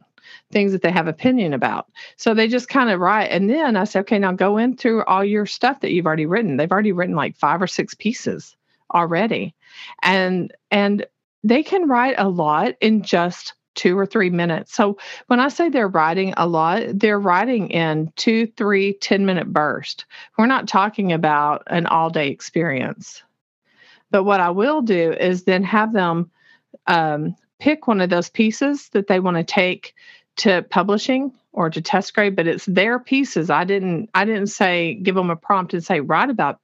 [0.50, 1.88] things that they have opinion about.
[2.16, 3.26] So they just kind of write.
[3.26, 6.26] And then I say, okay, now go in through all your stuff that you've already
[6.26, 6.56] written.
[6.56, 8.56] They've already written like five or six pieces
[8.94, 9.54] already.
[10.02, 11.06] And and
[11.44, 14.74] they can write a lot in just two or three minutes.
[14.74, 19.52] So when I say they're writing a lot, they're writing in two, three, 10 minute
[19.52, 20.04] bursts.
[20.36, 23.22] We're not talking about an all day experience.
[24.10, 26.30] But what I will do is then have them
[26.88, 29.94] um, pick one of those pieces that they want to take
[30.38, 34.94] to publishing or to test grade but it's their pieces i didn't i didn't say
[34.94, 36.60] give them a prompt and say write about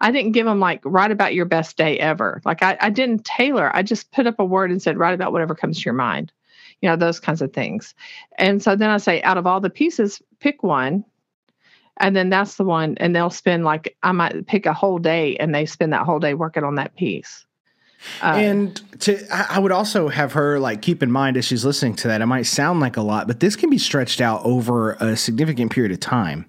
[0.00, 3.24] i didn't give them like write about your best day ever like I, I didn't
[3.24, 5.94] tailor i just put up a word and said write about whatever comes to your
[5.94, 6.30] mind
[6.80, 7.94] you know, those kinds of things.
[8.38, 11.04] And so then I say, out of all the pieces, pick one.
[11.98, 12.96] And then that's the one.
[12.98, 16.18] And they'll spend like, I might pick a whole day and they spend that whole
[16.18, 17.46] day working on that piece.
[18.22, 21.96] Uh, and to, I would also have her like keep in mind as she's listening
[21.96, 24.92] to that, it might sound like a lot, but this can be stretched out over
[24.94, 26.46] a significant period of time,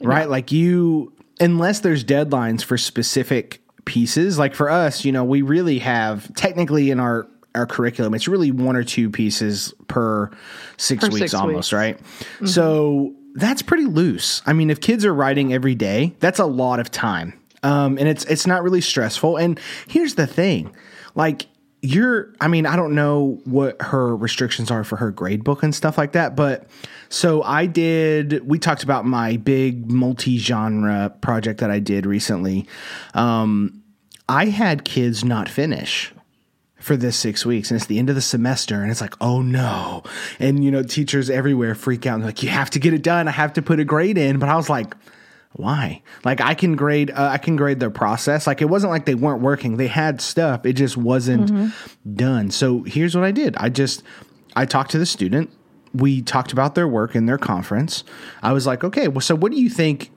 [0.00, 0.22] right?
[0.22, 0.26] Yeah.
[0.26, 5.78] Like you, unless there's deadlines for specific pieces, like for us, you know, we really
[5.80, 10.30] have technically in our our curriculum, it's really one or two pieces per
[10.76, 11.72] six per weeks six almost, weeks.
[11.72, 11.98] right?
[11.98, 12.46] Mm-hmm.
[12.46, 14.42] So that's pretty loose.
[14.46, 17.38] I mean, if kids are writing every day, that's a lot of time.
[17.62, 19.36] Um, and it's it's not really stressful.
[19.36, 20.74] And here's the thing.
[21.14, 21.46] Like
[21.80, 25.74] you're I mean, I don't know what her restrictions are for her grade book and
[25.74, 26.66] stuff like that, but
[27.08, 32.66] so I did we talked about my big multi-genre project that I did recently.
[33.14, 33.82] Um,
[34.28, 36.12] I had kids not finish
[36.82, 39.40] for this six weeks and it's the end of the semester and it's like oh
[39.40, 40.02] no.
[40.38, 43.28] And you know teachers everywhere freak out and like you have to get it done.
[43.28, 44.38] I have to put a grade in.
[44.38, 44.94] But i was like
[45.54, 46.02] why?
[46.24, 48.46] Like i can grade uh, i can grade their process.
[48.46, 49.76] Like it wasn't like they weren't working.
[49.76, 50.66] They had stuff.
[50.66, 52.14] It just wasn't mm-hmm.
[52.14, 52.50] done.
[52.50, 53.56] So here's what i did.
[53.56, 54.02] I just
[54.56, 55.50] i talked to the student.
[55.94, 58.02] We talked about their work in their conference.
[58.42, 60.10] I was like okay well so what do you think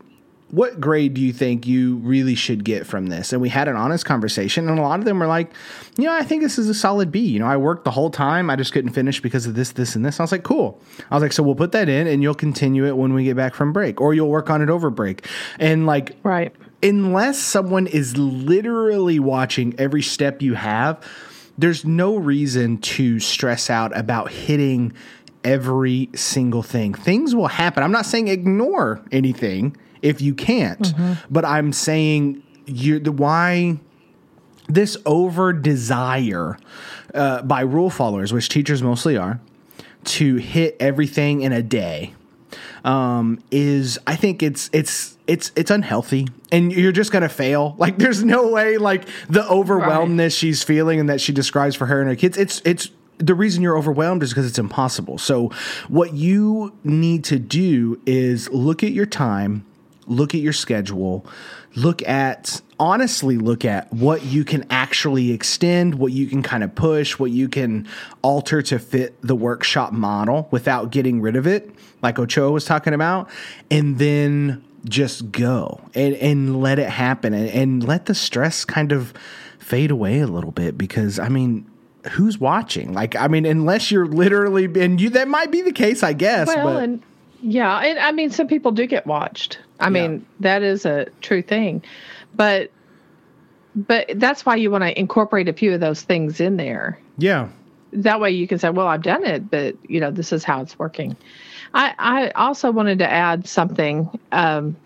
[0.56, 3.34] what grade do you think you really should get from this?
[3.34, 5.52] And we had an honest conversation, and a lot of them were like,
[5.98, 7.20] you know, I think this is a solid B.
[7.20, 9.98] You know, I worked the whole time, I just couldn't finish because of this, this,
[9.98, 10.18] and this.
[10.18, 10.82] I was like, cool.
[11.12, 13.36] I was like, so we'll put that in, and you'll continue it when we get
[13.36, 15.28] back from break, or you'll work on it over break.
[15.60, 21.04] And like, right, unless someone is literally watching every step you have,
[21.58, 24.94] there's no reason to stress out about hitting
[25.44, 26.94] every single thing.
[26.94, 27.84] Things will happen.
[27.84, 30.80] I'm not saying ignore anything if you can't.
[30.80, 31.14] Mm-hmm.
[31.30, 33.80] But I'm saying you the why
[34.68, 36.58] this over desire
[37.14, 39.40] uh, by rule followers, which teachers mostly are,
[40.06, 42.14] to hit everything in a day
[42.84, 47.76] um, is I think it's it's it's it's unhealthy and you're just gonna fail.
[47.86, 50.40] Like there's no way like the overwhelmedness right.
[50.40, 52.38] she's feeling and that she describes for her and her kids.
[52.38, 55.18] It's it's the reason you're overwhelmed is because it's impossible.
[55.18, 55.52] So
[55.88, 59.66] what you need to do is look at your time
[60.08, 61.26] look at your schedule,
[61.76, 66.76] look at honestly look at what you can actually extend, what you can kind of
[66.76, 67.88] push, what you can
[68.22, 71.70] alter to fit the workshop model without getting rid of it,
[72.02, 73.30] like Ochoa was talking about,
[73.72, 78.92] and then just go and, and let it happen and, and let the stress kind
[78.92, 79.14] of
[79.58, 81.66] fade away a little bit because I mean
[82.12, 82.94] who's watching?
[82.94, 86.48] Like, I mean, unless you're literally, and you, that might be the case, I guess.
[86.48, 86.84] Well, but.
[86.84, 87.04] and
[87.42, 89.60] yeah, and I mean, some people do get watched.
[89.80, 91.84] I mean, that is a true thing,
[92.34, 92.72] but
[93.76, 96.98] but that's why you want to incorporate a few of those things in there.
[97.18, 97.50] Yeah.
[97.92, 100.62] That way you can say, well, I've done it, but you know, this is how
[100.62, 101.16] it's working.
[101.74, 104.78] I, I also wanted to add something um,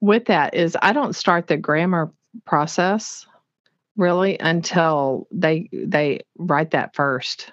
[0.00, 2.12] with that is I don't start the grammar
[2.44, 3.26] process
[3.96, 7.52] really until they they write that first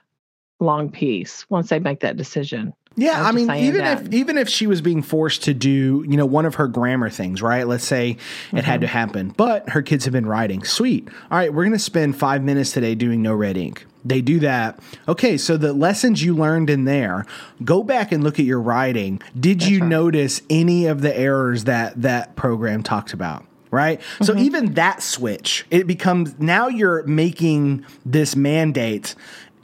[0.59, 2.73] long piece once they make that decision.
[2.97, 4.01] Yeah, I, I mean, even that.
[4.03, 7.09] if even if she was being forced to do, you know, one of her grammar
[7.09, 7.67] things, right?
[7.67, 8.17] Let's say
[8.53, 8.81] it had mm-hmm.
[8.81, 10.63] to happen, but her kids have been writing.
[10.63, 11.07] Sweet.
[11.29, 13.79] All right, we're going to spend five minutes today doing NoRedInk.
[14.05, 14.79] They do that.
[15.07, 17.25] Okay, so the lessons you learned in there,
[17.63, 19.21] go back and look at your writing.
[19.37, 19.89] Did you right.
[19.89, 23.45] notice any of the errors that that program talked about?
[23.71, 23.99] Right.
[24.21, 24.43] So mm-hmm.
[24.43, 29.15] even that switch, it becomes now you're making this mandate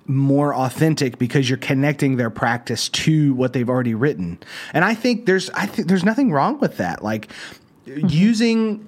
[0.08, 4.40] more authentic because you're connecting their practice to what they've already written.
[4.74, 7.04] And I think there's I think there's nothing wrong with that.
[7.04, 7.32] Like
[7.86, 8.88] using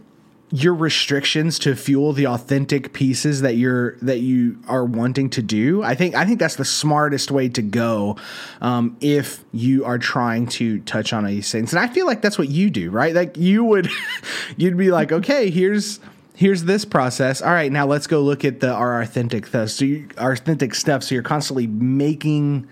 [0.55, 5.81] your restrictions to fuel the authentic pieces that you're that you are wanting to do.
[5.81, 8.17] I think I think that's the smartest way to go
[8.61, 11.73] um, if you are trying to touch on these things.
[11.73, 13.15] And I feel like that's what you do, right?
[13.15, 13.89] Like you would
[14.57, 15.99] you'd be like, okay, here's
[16.35, 17.41] here's this process.
[17.41, 19.69] All right, now let's go look at the our authentic stuff.
[19.69, 21.03] So you, our authentic stuff.
[21.03, 22.67] So you're constantly making.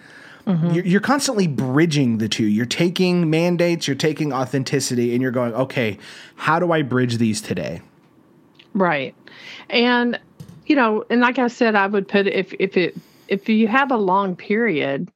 [0.48, 0.72] Mm-hmm.
[0.72, 2.46] You're, you're constantly bridging the two.
[2.46, 6.00] You're taking mandates, you're taking authenticity, and you're going, okay,
[6.36, 7.82] how do I bridge these today?
[8.74, 9.14] Right.
[9.70, 10.20] And
[10.66, 12.98] you know, and like I said, I would put if if it
[13.28, 15.12] if you have a long period,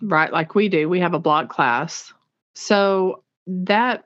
[0.00, 2.12] right, like we do, we have a block class.
[2.54, 4.04] So that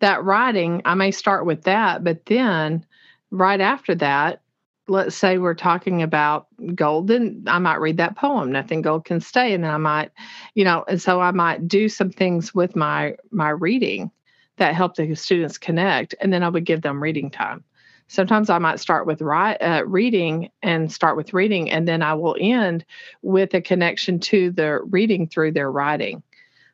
[0.00, 2.84] that writing, I may start with that, but then
[3.30, 4.42] right after that,
[4.86, 9.20] let's say we're talking about gold, then I might read that poem, Nothing Gold Can
[9.20, 9.52] Stay.
[9.52, 10.10] And then I might,
[10.54, 14.10] you know, and so I might do some things with my my reading
[14.56, 16.14] that help the students connect.
[16.20, 17.64] And then I would give them reading time
[18.08, 22.14] sometimes I might start with ri- uh, reading and start with reading, and then I
[22.14, 22.84] will end
[23.22, 26.22] with a connection to the reading through their writing.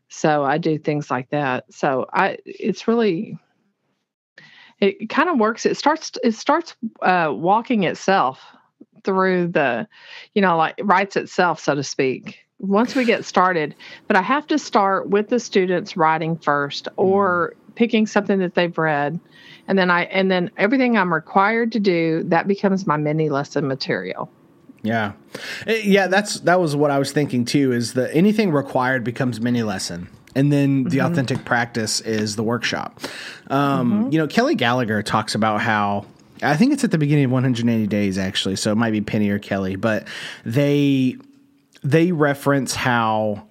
[0.08, 1.72] So I do things like that.
[1.72, 3.36] So I, it's really,
[4.80, 5.66] it kind of works.
[5.66, 8.40] It starts, it starts uh, walking itself
[9.04, 9.86] through the,
[10.34, 12.40] you know, like writes itself, so to speak.
[12.58, 13.74] Once we get started,
[14.06, 18.76] but I have to start with the students writing first or picking something that they've
[18.78, 19.20] read
[19.66, 23.66] and then I and then everything I'm required to do that becomes my mini lesson
[23.66, 24.30] material.
[24.82, 25.12] Yeah,
[25.66, 26.08] Eh, yeah.
[26.08, 27.72] That's that was what I was thinking too.
[27.72, 33.00] Is that anything required becomes mini lesson, and then the authentic practice is the workshop.
[33.48, 36.06] Um, You know, Kelly Gallagher talks about how.
[36.42, 39.30] I think it's at the beginning of 180 days actually, so it might be Penny
[39.30, 40.08] or Kelly, but
[40.44, 41.16] they
[41.82, 43.46] they reference how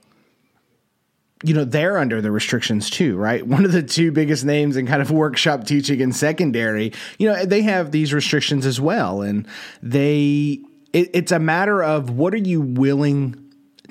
[1.44, 4.88] you know they're under the restrictions too right one of the two biggest names in
[4.88, 9.46] kind of workshop teaching in secondary you know they have these restrictions as well and
[9.82, 10.60] they
[10.94, 13.43] it, it's a matter of what are you willing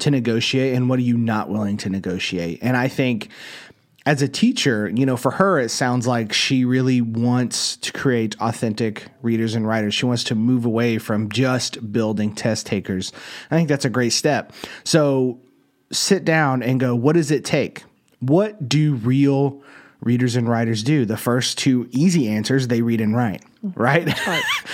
[0.02, 3.30] to negotiate and what are you not willing to negotiate and i think
[4.04, 8.34] as a teacher, you know, for her, it sounds like she really wants to create
[8.40, 9.94] authentic readers and writers.
[9.94, 13.12] She wants to move away from just building test takers.
[13.50, 14.52] I think that's a great step.
[14.82, 15.40] So
[15.92, 17.84] sit down and go, what does it take?
[18.18, 19.62] What do real
[20.00, 21.04] readers and writers do?
[21.04, 24.08] The first two easy answers, they read and write, right?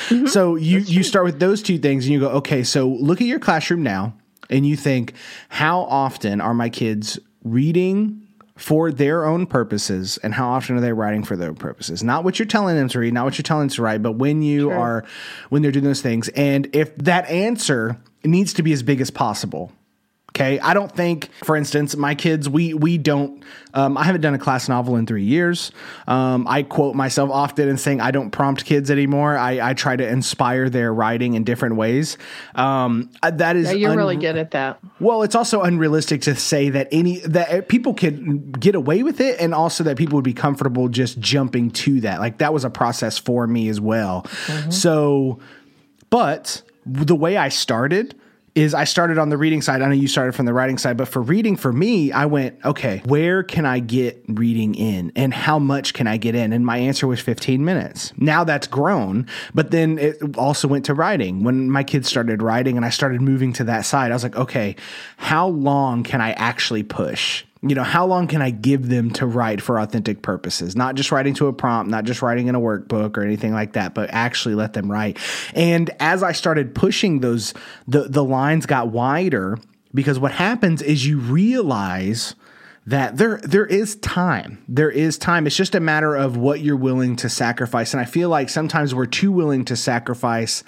[0.09, 0.27] Mm-hmm.
[0.29, 3.27] so you you start with those two things and you go, okay, so look at
[3.27, 4.15] your classroom now
[4.51, 5.15] and you think,
[5.49, 8.23] how often are my kids reading
[8.57, 12.03] for their own purposes and how often are they writing for their own purposes?
[12.03, 14.13] Not what you're telling them to read not what you're telling them to write but
[14.13, 15.05] when you are
[15.49, 16.29] when they're doing those things.
[16.31, 19.73] And if that answer needs to be as big as possible
[20.31, 23.43] Okay, I don't think, for instance, my kids we we don't.
[23.75, 25.73] Um, I haven't done a class novel in three years.
[26.07, 29.37] Um, I quote myself often in saying I don't prompt kids anymore.
[29.37, 32.19] I, I try to inspire their writing in different ways.
[32.55, 34.79] Um, uh, that is Yeah, you're un- really good at that.
[35.01, 39.41] well, it's also unrealistic to say that any that people could get away with it,
[39.41, 42.21] and also that people would be comfortable just jumping to that.
[42.21, 44.25] Like that was a process for me as well.
[44.71, 45.41] So,
[46.11, 48.15] but the way I started
[48.59, 49.83] is I started on the reading side.
[49.83, 52.59] I know you started from the writing side, but for reading for me, I went,
[52.65, 56.53] okay, where can I get reading in and how much can I get in?
[56.53, 58.13] And my answer was 15 minutes.
[58.17, 61.45] Now that's grown, but then it also went to writing.
[61.45, 64.37] When my kids started writing and I started moving to that side, I was like,
[64.37, 64.75] okay,
[65.19, 67.45] how long can I actually push?
[67.63, 70.77] You know, how long can I give them to write for authentic purposes?
[70.77, 73.73] Not just writing to a prompt, not just writing in a workbook or anything like
[73.73, 75.19] that, but actually let them write.
[75.55, 77.55] And as I started pushing those,
[77.89, 79.59] the, the lines got wider
[79.93, 82.35] because what happens is you realize
[82.89, 84.65] that there there is time.
[84.67, 85.47] There is time.
[85.47, 87.93] It's just a matter of what you're willing to sacrifice.
[87.93, 90.65] And I feel like sometimes we're too willing to sacrifice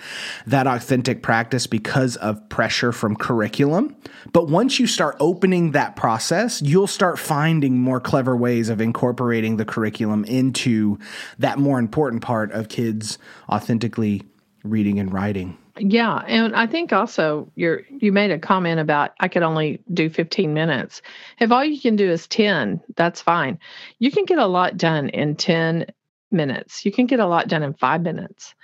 [0.46, 3.96] that authentic practice because of pressure from curriculum.
[4.34, 9.56] But once you start opening that process, you'll start finding more clever ways of incorporating
[9.56, 10.98] the curriculum into
[11.38, 13.16] that more important part of kids
[13.48, 14.24] authentically
[14.62, 15.56] reading and writing.
[15.80, 20.10] Yeah, and I think also you you made a comment about I could only do
[20.10, 21.00] 15 minutes.
[21.38, 23.58] If all you can do is 10, that's fine.
[23.98, 25.86] You can get a lot done in 10
[26.30, 26.84] minutes.
[26.84, 28.54] You can get a lot done in 5 minutes.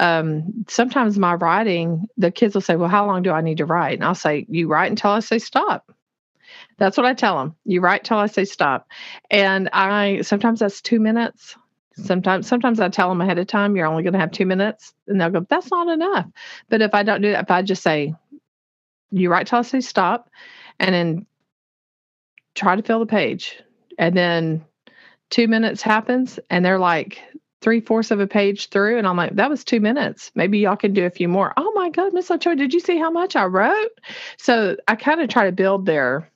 [0.00, 3.66] Um, sometimes my writing, the kids will say, "Well, how long do I need to
[3.66, 5.92] write?" And I'll say, "You write until I say stop."
[6.78, 7.56] That's what I tell them.
[7.64, 8.88] You write till I say stop.
[9.30, 11.56] And I sometimes that's 2 minutes
[11.96, 14.92] Sometimes, sometimes I tell them ahead of time, you're only going to have two minutes,
[15.08, 16.26] and they'll go, "That's not enough."
[16.68, 18.14] But if I don't do that, if I just say,
[19.10, 20.30] "You write till I say stop,"
[20.78, 21.26] and then
[22.54, 23.58] try to fill the page,
[23.98, 24.64] and then
[25.30, 27.22] two minutes happens, and they're like
[27.62, 30.30] three fourths of a page through, and I'm like, "That was two minutes.
[30.34, 32.98] Maybe y'all can do a few more." Oh my God, Miss Ochoa, did you see
[32.98, 33.90] how much I wrote?
[34.36, 36.30] So I kind of try to build their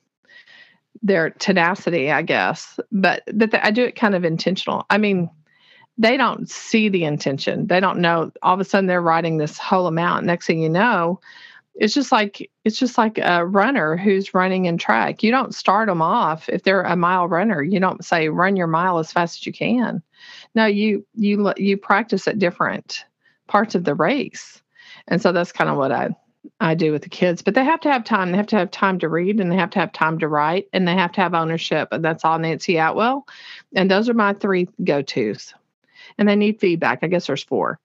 [1.03, 2.79] their tenacity, I guess.
[2.91, 4.85] But but the, I do it kind of intentional.
[4.89, 5.29] I mean
[5.97, 7.67] they don't see the intention.
[7.67, 8.31] They don't know.
[8.41, 10.25] All of a sudden, they're writing this whole amount.
[10.25, 11.19] Next thing you know,
[11.75, 15.23] it's just like it's just like a runner who's running in track.
[15.23, 17.61] You don't start them off if they're a mile runner.
[17.61, 20.01] You don't say run your mile as fast as you can.
[20.55, 23.05] No, you you you practice at different
[23.47, 24.61] parts of the race,
[25.07, 26.09] and so that's kind of what I
[26.59, 27.41] I do with the kids.
[27.41, 28.31] But they have to have time.
[28.31, 30.67] They have to have time to read, and they have to have time to write,
[30.73, 31.89] and they have to have ownership.
[31.91, 33.27] And that's all Nancy Atwell.
[33.75, 35.53] And those are my three go tos
[36.17, 36.99] and they need feedback.
[37.01, 37.79] I guess there's four.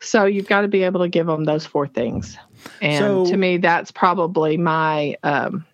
[0.00, 2.36] So you've got to be able to give them those four things.
[2.80, 5.66] And so, to me, that's probably my um,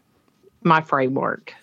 [0.63, 1.55] my framework.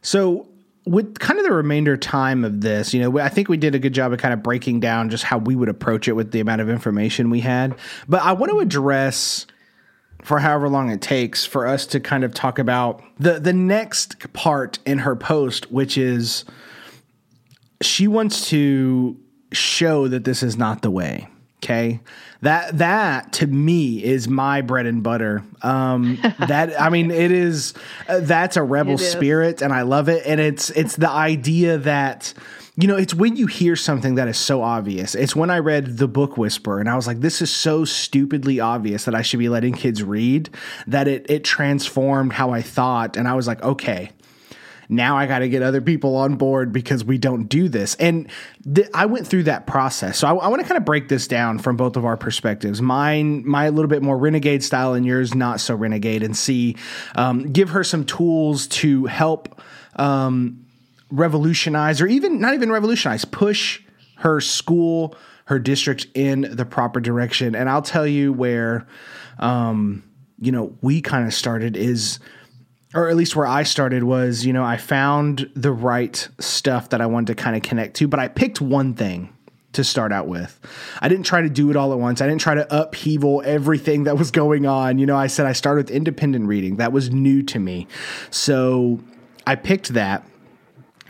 [0.00, 0.46] So
[0.86, 3.78] with kind of the remainder time of this, you know, I think we did a
[3.78, 6.40] good job of kind of breaking down just how we would approach it with the
[6.40, 7.74] amount of information we had.
[8.08, 9.46] But I want to address
[10.22, 14.32] for however long it takes for us to kind of talk about the the next
[14.32, 16.44] part in her post, which is
[17.82, 19.16] she wants to
[19.52, 21.28] show that this is not the way.
[21.58, 22.00] Okay.
[22.42, 25.42] That that to me is my bread and butter.
[25.62, 27.74] Um that I mean it is
[28.08, 32.32] uh, that's a rebel spirit and I love it and it's it's the idea that
[32.80, 35.16] you know, it's when you hear something that is so obvious.
[35.16, 38.60] It's when I read The Book Whisperer and I was like, this is so stupidly
[38.60, 40.48] obvious that I should be letting kids read
[40.86, 44.12] that it it transformed how I thought and I was like, okay,
[44.88, 47.94] now I got to get other people on board because we don't do this.
[47.96, 48.28] And
[48.74, 50.18] th- I went through that process.
[50.18, 52.80] So I, I want to kind of break this down from both of our perspectives.
[52.80, 56.76] Mine, my little bit more renegade style, and yours not so renegade, and see,
[57.16, 59.60] um, give her some tools to help
[59.96, 60.64] um,
[61.10, 63.82] revolutionize, or even not even revolutionize, push
[64.16, 65.14] her school,
[65.46, 67.54] her district in the proper direction.
[67.54, 68.86] And I'll tell you where,
[69.38, 70.02] um,
[70.38, 72.20] you know, we kind of started is
[72.94, 77.00] or at least where I started was, you know, I found the right stuff that
[77.00, 79.34] I wanted to kind of connect to, but I picked one thing
[79.72, 80.58] to start out with.
[81.00, 82.22] I didn't try to do it all at once.
[82.22, 84.98] I didn't try to upheaval everything that was going on.
[84.98, 86.76] You know, I said I started with independent reading.
[86.76, 87.86] That was new to me.
[88.30, 89.00] So
[89.46, 90.26] I picked that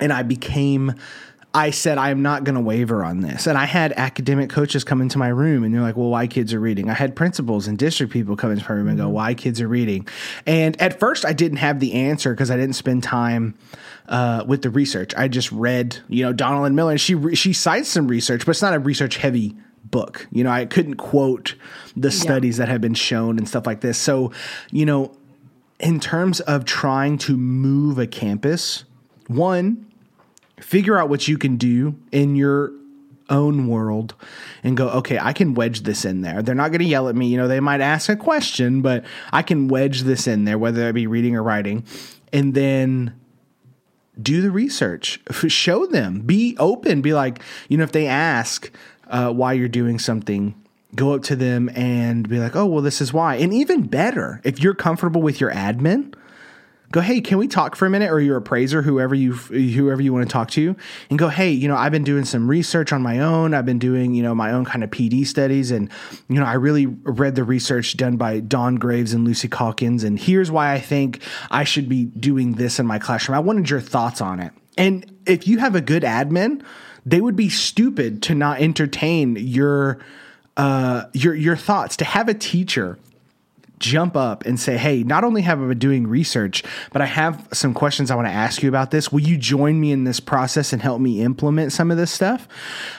[0.01, 0.95] and I became
[1.55, 3.47] I said I am not going to waver on this.
[3.47, 6.53] And I had academic coaches come into my room and they're like, "Well, why kids
[6.53, 9.15] are reading?" I had principals and district people come into my room and go, mm-hmm.
[9.15, 10.07] "Why kids are reading?"
[10.47, 13.55] And at first, I didn't have the answer because I didn't spend time
[14.09, 15.15] uh, with the research.
[15.17, 16.93] I just read, you know, Donalyn Miller.
[16.93, 20.27] And she she cites some research, but it's not a research heavy book.
[20.31, 21.55] You know, I couldn't quote
[21.97, 22.67] the studies yeah.
[22.67, 23.99] that have been shown and stuff like this.
[23.99, 24.33] So,
[24.71, 25.13] you know,
[25.81, 28.85] in terms of trying to move a campus,
[29.29, 29.88] one
[30.61, 32.73] figure out what you can do in your
[33.31, 34.15] own world
[34.63, 36.43] and go, okay, I can wedge this in there.
[36.43, 37.29] They're not going to yell at me.
[37.29, 40.89] You know, they might ask a question, but I can wedge this in there, whether
[40.89, 41.85] it be reading or writing.
[42.33, 43.15] And then
[44.21, 48.71] do the research, show them, be open, be like, you know, if they ask
[49.09, 50.55] uh, why you're doing something,
[50.95, 53.37] go up to them and be like, oh, well, this is why.
[53.37, 56.15] And even better, if you're comfortable with your admin,
[56.91, 58.11] go, hey, can we talk for a minute?
[58.11, 60.77] Or your appraiser, whoever you whoever you want to talk to,
[61.11, 63.55] and go, hey, you know, I've been doing some research on my own.
[63.55, 65.91] I've been doing, you know, my own kind of PD studies, and
[66.29, 70.19] you know, I really read the research done by Don Graves and Lucy Calkins, and
[70.19, 73.37] here's why I think I should be doing this in my classroom.
[73.37, 74.53] I wanted your thoughts on it.
[74.77, 76.63] And if you have a good admin,
[77.05, 79.99] they would be stupid to not entertain your
[80.57, 81.97] uh, your your thoughts.
[81.97, 82.99] To have a teacher
[83.79, 86.63] jump up and say, Hey, not only have I been doing research,
[86.93, 89.13] but I have some questions I want to ask you about this.
[89.13, 92.49] Will you join me in this process and help me implement some of this stuff?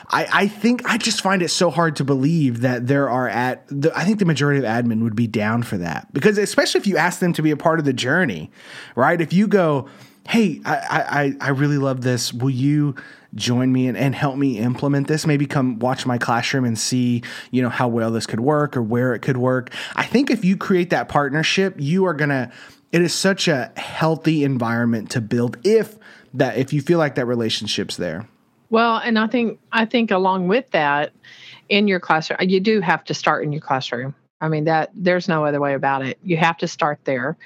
[0.09, 3.65] I, I think I just find it so hard to believe that there are at
[3.67, 6.88] the, I think the majority of admin would be down for that because especially if
[6.88, 8.51] you ask them to be a part of the journey,
[8.95, 9.19] right?
[9.19, 9.88] If you go,
[10.27, 12.32] Hey, I, I, I really love this.
[12.32, 12.93] Will you
[13.36, 17.21] join me and, and help me implement this maybe come watch my classroom and see
[17.51, 20.43] you know how well this could work or where it could work i think if
[20.43, 22.51] you create that partnership you are gonna
[22.91, 25.97] it is such a healthy environment to build if
[26.34, 28.27] that if you feel like that relationship's there
[28.69, 31.11] well and i think i think along with that
[31.69, 35.27] in your classroom you do have to start in your classroom I mean that there's
[35.27, 36.17] no other way about it.
[36.23, 37.38] You have to start there.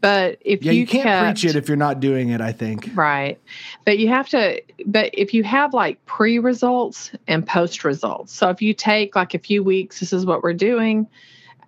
[0.00, 2.40] But if yeah, you, you can't kept, preach it if you're not doing it.
[2.40, 3.38] I think right.
[3.84, 4.62] But you have to.
[4.86, 9.34] But if you have like pre results and post results, so if you take like
[9.34, 11.06] a few weeks, this is what we're doing,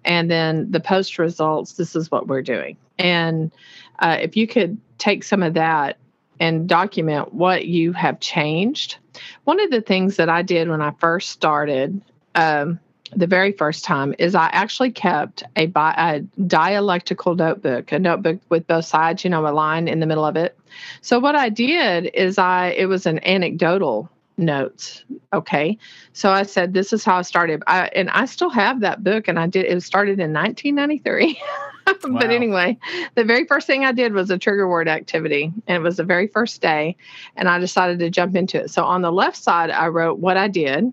[0.04, 2.76] and then the post results, this is what we're doing.
[2.98, 3.50] And
[3.98, 5.96] uh, if you could take some of that
[6.40, 8.96] and document what you have changed.
[9.44, 12.00] One of the things that I did when I first started.
[12.34, 12.80] Um,
[13.14, 18.40] the very first time is I actually kept a, bi- a, dialectical notebook, a notebook
[18.48, 20.56] with both sides, you know, a line in the middle of it.
[21.00, 24.08] So what I did is I it was an anecdotal
[24.38, 25.04] notes.
[25.32, 25.78] Okay,
[26.12, 29.28] so I said this is how I started, I, and I still have that book,
[29.28, 31.40] and I did it started in 1993.
[31.86, 31.94] wow.
[32.18, 32.78] But anyway,
[33.14, 36.04] the very first thing I did was a trigger word activity, and it was the
[36.04, 36.96] very first day,
[37.36, 38.70] and I decided to jump into it.
[38.70, 40.92] So on the left side, I wrote what I did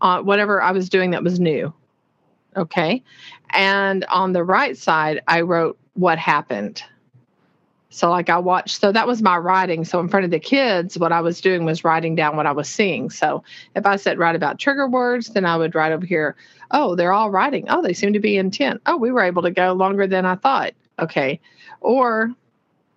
[0.00, 1.72] uh, whatever I was doing that was new.
[2.56, 3.02] Okay.
[3.50, 6.82] And on the right side, I wrote what happened.
[7.90, 9.84] So, like, I watched, so that was my writing.
[9.84, 12.52] So, in front of the kids, what I was doing was writing down what I
[12.52, 13.08] was seeing.
[13.08, 13.42] So,
[13.74, 16.36] if I said write about trigger words, then I would write over here,
[16.70, 17.64] oh, they're all writing.
[17.68, 18.82] Oh, they seem to be intent.
[18.86, 20.72] Oh, we were able to go longer than I thought.
[20.98, 21.40] Okay.
[21.80, 22.30] Or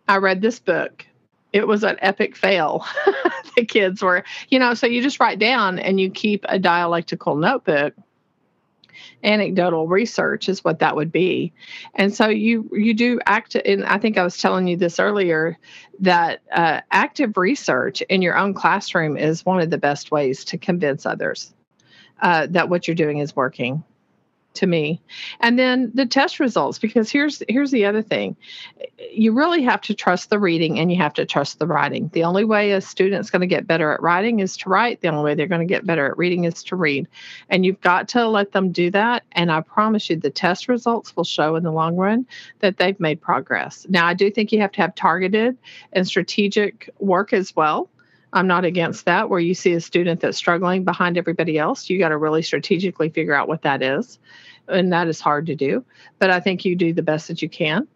[0.08, 1.06] I read this book
[1.54, 2.86] it was an epic fail.
[3.56, 7.36] the kids were, you know, so you just write down and you keep a dialectical
[7.36, 7.94] notebook.
[9.24, 11.54] Anecdotal research is what that would be,
[11.94, 13.54] and so you you do act.
[13.56, 15.58] And I think I was telling you this earlier
[16.00, 20.58] that uh, active research in your own classroom is one of the best ways to
[20.58, 21.54] convince others
[22.22, 23.84] uh, that what you're doing is working
[24.54, 25.00] to me.
[25.40, 28.36] And then the test results because here's here's the other thing.
[29.12, 32.10] You really have to trust the reading and you have to trust the writing.
[32.14, 35.02] The only way a student's going to get better at writing is to write.
[35.02, 37.08] The only way they're going to get better at reading is to read.
[37.50, 39.24] And you've got to let them do that.
[39.34, 42.26] And i promise you the test results will show in the long run
[42.60, 43.86] that they've made progress.
[43.90, 45.58] Now i do think you have to have targeted
[45.94, 47.90] and strategic work as well
[48.34, 49.30] I'm not against that.
[49.30, 53.10] Where you see a student that's struggling behind everybody else, you got to really strategically
[53.10, 54.20] figure out what that is.
[54.68, 55.84] And that is hard to do.
[56.20, 57.88] But I think you do the best that you can.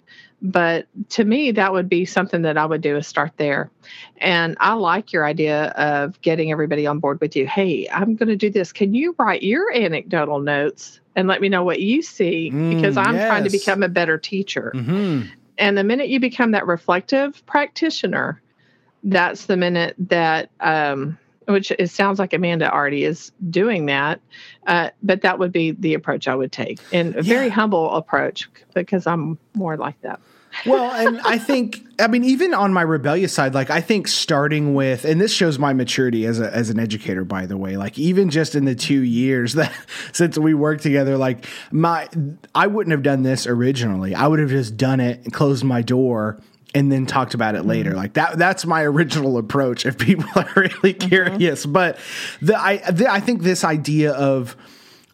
[0.41, 3.71] But to me, that would be something that I would do is start there.
[4.17, 7.47] And I like your idea of getting everybody on board with you.
[7.47, 8.73] Hey, I'm going to do this.
[8.73, 12.49] Can you write your anecdotal notes and let me know what you see?
[12.49, 13.27] Because mm, I'm yes.
[13.27, 14.73] trying to become a better teacher.
[14.75, 15.29] Mm-hmm.
[15.57, 18.41] And the minute you become that reflective practitioner,
[19.05, 24.19] that's the minute that um, which it sounds like Amanda already is doing that,
[24.67, 27.21] uh, but that would be the approach I would take, and a yeah.
[27.21, 30.19] very humble approach because I'm more like that.
[30.65, 34.73] well, and I think I mean even on my rebellious side, like I think starting
[34.73, 37.77] with, and this shows my maturity as a as an educator, by the way.
[37.77, 39.73] Like even just in the two years that
[40.13, 42.09] since we worked together, like my
[42.55, 44.15] I wouldn't have done this originally.
[44.15, 46.39] I would have just done it and closed my door
[46.75, 47.91] and then talked about it later.
[47.91, 47.99] Mm-hmm.
[47.99, 51.07] Like that that's my original approach if people are really mm-hmm.
[51.09, 51.63] curious.
[51.63, 51.71] Mm-hmm.
[51.71, 51.97] But
[52.41, 54.55] the I the, I think this idea of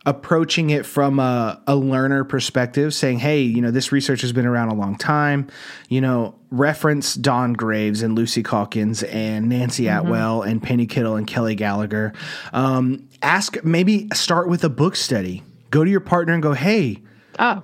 [0.03, 4.47] approaching it from a, a learner perspective, saying, hey, you know, this research has been
[4.47, 5.47] around a long time,
[5.89, 10.07] you know, reference Don Graves and Lucy Calkins and Nancy mm-hmm.
[10.07, 12.13] Atwell and Penny Kittle and Kelly Gallagher.
[12.51, 15.43] Um, ask maybe start with a book study.
[15.69, 17.03] Go to your partner and go, hey,
[17.37, 17.61] oh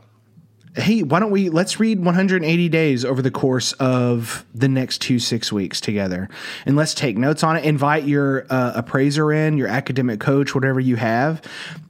[0.78, 5.20] hey, why don't we let's read 180 days over the course of the next two
[5.20, 6.30] six weeks together,
[6.66, 7.66] and let's take notes on it.
[7.66, 11.42] Invite your uh, appraiser in, your academic coach, whatever you have,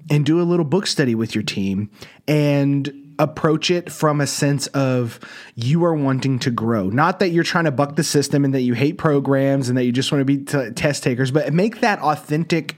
[0.10, 1.90] and do a little book study with your team
[2.28, 5.20] and approach it from a sense of
[5.56, 8.62] you are wanting to grow not that you're trying to buck the system and that
[8.62, 11.82] you hate programs and that you just want to be t- test takers but make
[11.82, 12.76] that authentic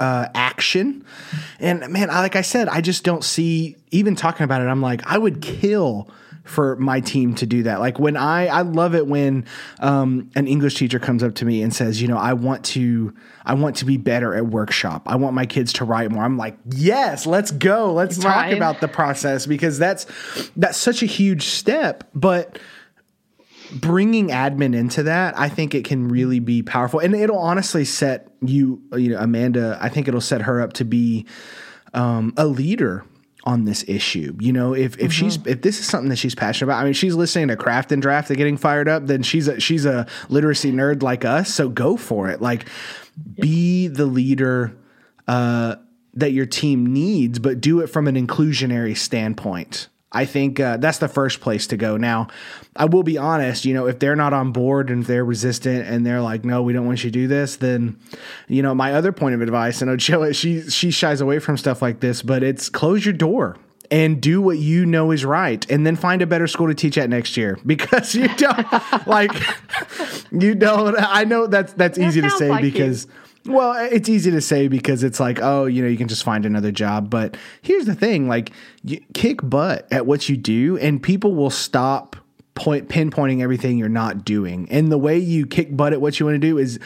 [0.00, 1.04] uh, action.
[1.60, 4.66] And man, I, like I said, I just don't see even talking about it.
[4.66, 6.08] I'm like, I would kill
[6.44, 7.80] for my team to do that.
[7.80, 9.46] Like when I, I love it when
[9.80, 13.14] um, an English teacher comes up to me and says, you know, I want to,
[13.46, 15.04] I want to be better at workshop.
[15.06, 16.22] I want my kids to write more.
[16.22, 17.94] I'm like, yes, let's go.
[17.94, 18.50] Let's right.
[18.50, 20.06] talk about the process because that's
[20.54, 22.04] that's such a huge step.
[22.14, 22.58] But
[23.72, 28.28] bringing admin into that, I think it can really be powerful, and it'll honestly set
[28.40, 29.78] you, you know, Amanda.
[29.80, 31.26] I think it'll set her up to be
[31.92, 33.04] um, a leader
[33.44, 34.36] on this issue.
[34.40, 35.10] You know, if if mm-hmm.
[35.10, 37.92] she's if this is something that she's passionate about, I mean, she's listening to Craft
[37.92, 41.52] and Draft and getting fired up, then she's a she's a literacy nerd like us.
[41.52, 42.40] So go for it.
[42.40, 42.68] Like,
[43.40, 44.76] be the leader.
[45.26, 45.76] Uh,
[46.16, 49.88] that your team needs, but do it from an inclusionary standpoint.
[50.14, 51.96] I think uh, that's the first place to go.
[51.96, 52.28] Now,
[52.76, 55.86] I will be honest, you know, if they're not on board and if they're resistant
[55.88, 57.98] and they're like, no, we don't want you to do this, then,
[58.48, 59.96] you know, my other point of advice, I know
[60.32, 63.56] she, she shies away from stuff like this, but it's close your door
[63.90, 66.96] and do what you know is right and then find a better school to teach
[66.96, 69.30] at next year because you don't like
[70.32, 73.12] you don't i know that's that's that easy to say like because you
[73.46, 76.46] well, it's easy to say because it's like, oh, you know, you can just find
[76.46, 77.10] another job.
[77.10, 78.52] But here's the thing like,
[79.12, 82.16] kick butt at what you do, and people will stop
[82.54, 84.68] point pinpointing everything you're not doing.
[84.70, 86.78] And the way you kick butt at what you want to do is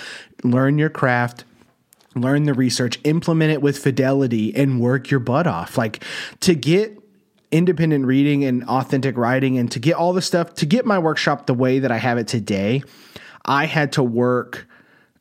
[0.43, 1.45] learn your craft,
[2.15, 5.79] learn the research, implement it with fidelity, and work your butt off.
[5.79, 6.03] Like
[6.41, 6.99] to get
[7.51, 11.47] independent reading and authentic writing and to get all the stuff, to get my workshop
[11.47, 12.83] the way that I have it today,
[13.45, 14.67] I had to work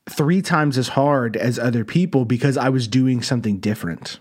[0.10, 4.20] three times as hard as other people because I was doing something different.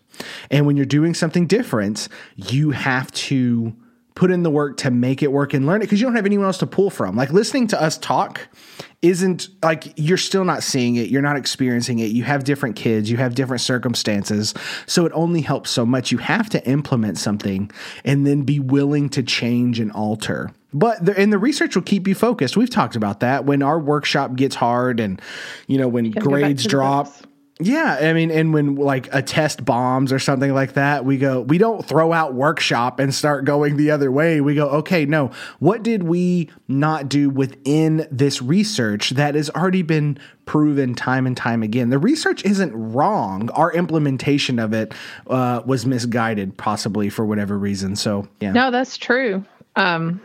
[0.50, 3.74] And when you're doing something different, you have to
[4.16, 6.26] put in the work to make it work and learn it because you don't have
[6.26, 7.14] anyone else to pull from.
[7.14, 8.48] Like listening to us talk
[9.02, 12.06] isn't like you're still not seeing it, you're not experiencing it.
[12.06, 14.54] You have different kids, you have different circumstances.
[14.86, 16.10] So it only helps so much.
[16.10, 17.70] You have to implement something
[18.04, 20.50] and then be willing to change and alter.
[20.72, 22.56] But the, and the research will keep you focused.
[22.56, 25.20] We've talked about that when our workshop gets hard and
[25.66, 27.08] you know when grades drop.
[27.58, 31.40] Yeah, I mean, and when like a test bombs or something like that, we go,
[31.40, 34.42] we don't throw out workshop and start going the other way.
[34.42, 39.80] We go, okay, no, what did we not do within this research that has already
[39.80, 41.88] been proven time and time again?
[41.88, 43.48] The research isn't wrong.
[43.52, 44.92] Our implementation of it
[45.26, 47.96] uh, was misguided, possibly for whatever reason.
[47.96, 48.52] So, yeah.
[48.52, 49.42] No, that's true.
[49.76, 50.20] Um,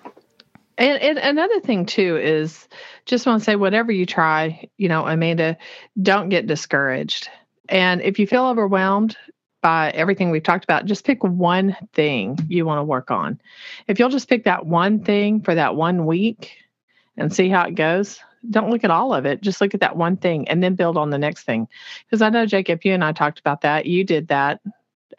[0.78, 2.68] and, and another thing too is
[3.06, 5.58] just want to say whatever you try, you know, Amanda,
[6.02, 7.30] don't get discouraged.
[7.70, 9.18] And if you feel overwhelmed
[9.62, 13.40] by everything we've talked about, just pick one thing you want to work on.
[13.88, 16.58] If you'll just pick that one thing for that one week
[17.18, 18.20] and see how it goes,
[18.50, 19.42] don't look at all of it.
[19.42, 21.68] Just look at that one thing and then build on the next thing.
[22.06, 23.86] Because I know, Jacob, you and I talked about that.
[23.86, 24.62] You did that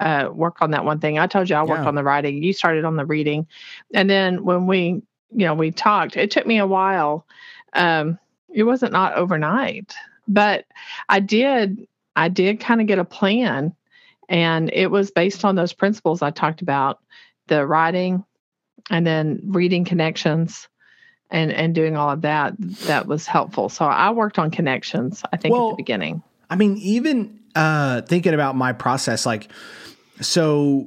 [0.00, 1.18] uh, work on that one thing.
[1.18, 1.88] I told you I worked yeah.
[1.88, 2.42] on the writing.
[2.42, 3.46] You started on the reading.
[3.94, 5.02] And then when we
[5.34, 6.16] you know, we talked.
[6.16, 7.26] It took me a while.
[7.72, 8.18] Um,
[8.50, 9.94] it wasn't not overnight,
[10.28, 10.66] but
[11.08, 11.86] I did.
[12.14, 13.74] I did kind of get a plan,
[14.28, 17.00] and it was based on those principles I talked about:
[17.46, 18.24] the writing,
[18.90, 20.68] and then reading connections,
[21.30, 22.54] and and doing all of that.
[22.86, 23.68] That was helpful.
[23.68, 25.22] So I worked on connections.
[25.32, 26.22] I think well, at the beginning.
[26.50, 29.50] I mean, even uh, thinking about my process, like
[30.20, 30.86] so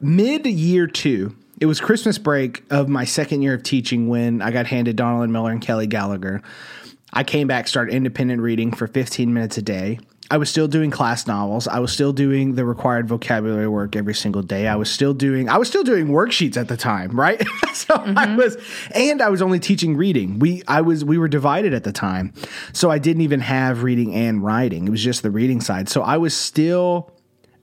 [0.00, 4.50] mid year two it was Christmas break of my second year of teaching when I
[4.50, 6.42] got handed Donalyn Miller and Kelly Gallagher.
[7.10, 9.98] I came back, started independent reading for 15 minutes a day.
[10.30, 11.66] I was still doing class novels.
[11.66, 14.68] I was still doing the required vocabulary work every single day.
[14.68, 17.40] I was still doing I was still doing worksheets at the time, right?
[17.72, 18.18] so mm-hmm.
[18.18, 18.58] I was
[18.94, 20.38] and I was only teaching reading.
[20.40, 22.34] We I was we were divided at the time.
[22.74, 24.86] So I didn't even have reading and writing.
[24.86, 25.88] It was just the reading side.
[25.88, 27.13] So I was still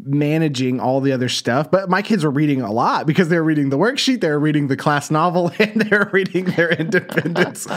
[0.06, 1.70] managing all the other stuff.
[1.70, 4.40] But my kids were reading a lot because they were reading the worksheet, they were
[4.40, 7.70] reading the class novel, and they were reading their independence.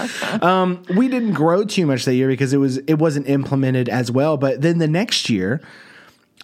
[0.43, 4.11] um, we didn't grow too much that year because it was it wasn't implemented as
[4.11, 4.37] well.
[4.37, 5.61] But then the next year,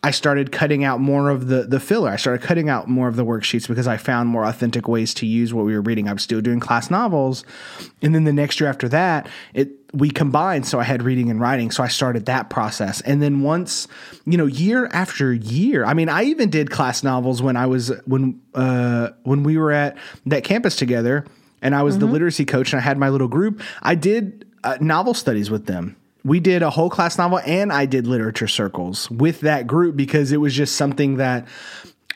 [0.03, 2.09] I started cutting out more of the the filler.
[2.09, 5.27] I started cutting out more of the worksheets because I found more authentic ways to
[5.27, 6.09] use what we were reading.
[6.09, 7.45] I was still doing class novels,
[8.01, 10.67] and then the next year after that, it we combined.
[10.67, 11.71] So I had reading and writing.
[11.71, 13.89] So I started that process, and then once
[14.25, 15.85] you know, year after year.
[15.85, 19.73] I mean, I even did class novels when I was when uh, when we were
[19.73, 21.27] at that campus together,
[21.61, 22.07] and I was mm-hmm.
[22.07, 23.61] the literacy coach, and I had my little group.
[23.83, 27.87] I did uh, novel studies with them we did a whole class novel and I
[27.87, 31.47] did literature circles with that group because it was just something that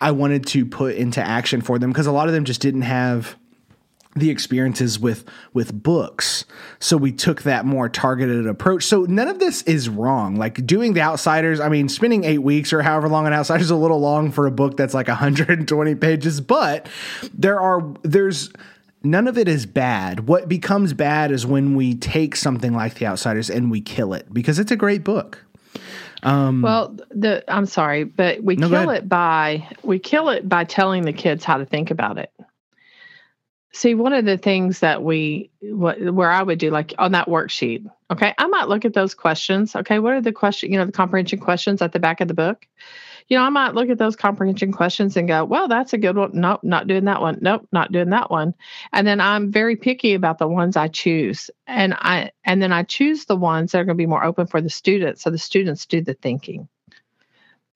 [0.01, 2.83] I wanted to put into action for them because a lot of them just didn't
[2.83, 3.37] have
[4.17, 6.45] the experiences with with books.
[6.79, 8.85] So we took that more targeted approach.
[8.85, 10.37] So none of this is wrong.
[10.37, 13.71] Like doing the outsiders i mean spending eight weeks or however long an outsider is
[13.71, 16.89] a little long for a book that's like 120 pages but
[17.33, 18.51] there are there's
[19.05, 20.27] none of it is bad.
[20.27, 24.33] What becomes bad is when we take something like The Outsiders and we kill it
[24.33, 25.45] because it's a great book.
[26.23, 30.65] Um, well, the I'm sorry, but we no, kill it by we kill it by
[30.65, 32.33] telling the kids how to think about it.
[33.73, 37.27] See, one of the things that we what, where I would do like on that
[37.27, 39.77] worksheet, okay, I might look at those questions.
[39.77, 42.35] Okay, what are the question, you know, the comprehension questions at the back of the
[42.35, 42.67] book?
[43.29, 46.17] You know, I might look at those comprehension questions and go, well, that's a good
[46.17, 46.33] one.
[46.35, 47.39] Nope, not doing that one.
[47.41, 48.55] Nope, not doing that one.
[48.93, 51.51] And then I'm very picky about the ones I choose.
[51.67, 54.47] And I and then I choose the ones that are going to be more open
[54.47, 55.23] for the students.
[55.23, 56.69] So the students do the thinking.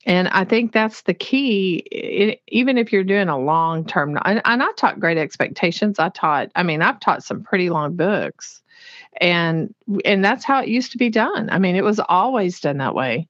[0.05, 1.79] And I think that's the key.
[1.91, 5.99] It, even if you're doing a long term, and, and I taught Great Expectations.
[5.99, 8.63] I taught, I mean, I've taught some pretty long books
[9.21, 9.75] and
[10.05, 11.49] and that's how it used to be done.
[11.51, 13.29] I mean it was always done that way.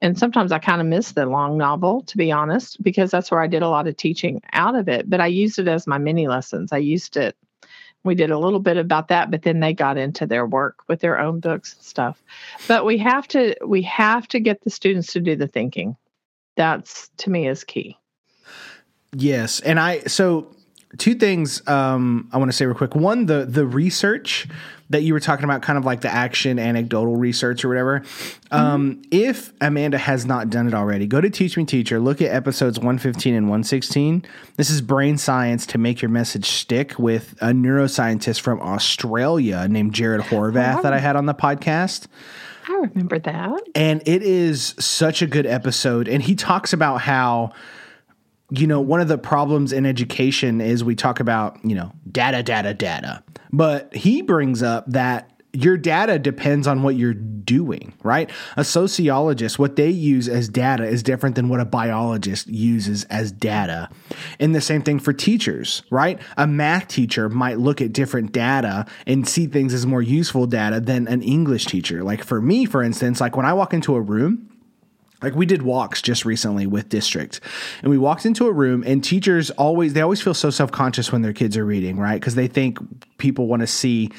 [0.00, 3.40] And sometimes i kind of miss the long novel to be honest because that's where
[3.40, 5.08] i did a lot of teaching out of it.
[5.08, 6.72] But i used it as my mini lessons.
[6.72, 7.36] I used it
[8.02, 11.00] we did a little bit about that but then they got into their work with
[11.00, 12.22] their own books and stuff.
[12.68, 15.96] But we have to we have to get the students to do the thinking.
[16.56, 17.96] That's to me is key.
[19.12, 20.54] Yes and i so
[20.98, 22.94] two things um, I want to say real quick.
[22.94, 24.48] One, the the research
[24.90, 28.00] that you were talking about, kind of like the action anecdotal research or whatever.
[28.00, 28.54] Mm-hmm.
[28.54, 32.00] Um, if Amanda has not done it already, go to Teach Me Teacher.
[32.00, 34.26] Look at episodes 115 and 116.
[34.56, 39.94] This is brain science to make your message stick with a neuroscientist from Australia named
[39.94, 40.82] Jared Horvath oh.
[40.82, 42.08] that I had on the podcast.
[42.68, 43.62] I remember that.
[43.76, 46.08] And it is such a good episode.
[46.08, 47.52] And he talks about how
[48.50, 52.42] you know, one of the problems in education is we talk about, you know, data,
[52.42, 53.22] data, data.
[53.52, 58.30] But he brings up that your data depends on what you're doing, right?
[58.56, 63.32] A sociologist, what they use as data is different than what a biologist uses as
[63.32, 63.88] data.
[64.38, 66.20] And the same thing for teachers, right?
[66.36, 70.80] A math teacher might look at different data and see things as more useful data
[70.80, 72.04] than an English teacher.
[72.04, 74.49] Like for me, for instance, like when I walk into a room,
[75.22, 77.40] like we did walks just recently with district
[77.82, 81.22] and we walked into a room and teachers always they always feel so self-conscious when
[81.22, 82.20] their kids are reading right?
[82.20, 82.78] Because they think
[83.18, 84.10] people want to see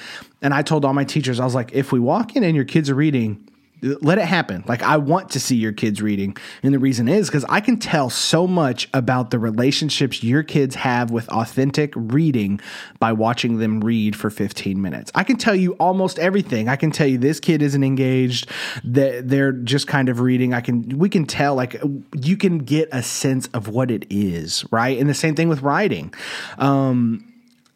[0.41, 2.66] and i told all my teachers i was like if we walk in and your
[2.66, 3.47] kids are reading
[3.82, 4.63] let it happen.
[4.67, 6.38] Like I want to see your kids reading.
[6.61, 10.75] And the reason is because I can tell so much about the relationships your kids
[10.75, 12.59] have with authentic reading
[12.99, 15.11] by watching them read for 15 minutes.
[15.15, 16.69] I can tell you almost everything.
[16.69, 18.49] I can tell you this kid isn't engaged,
[18.84, 20.53] that they're just kind of reading.
[20.53, 21.82] I can we can tell like
[22.15, 24.97] you can get a sense of what it is, right?
[24.99, 26.13] And the same thing with writing.
[26.57, 27.30] Um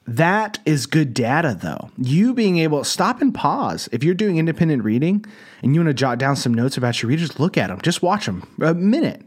[0.07, 1.89] that is good data, though.
[1.97, 3.89] You being able to stop and pause.
[3.91, 5.25] If you're doing independent reading
[5.63, 7.81] and you want to jot down some notes about your readers, look at them.
[7.81, 9.23] Just watch them a minute.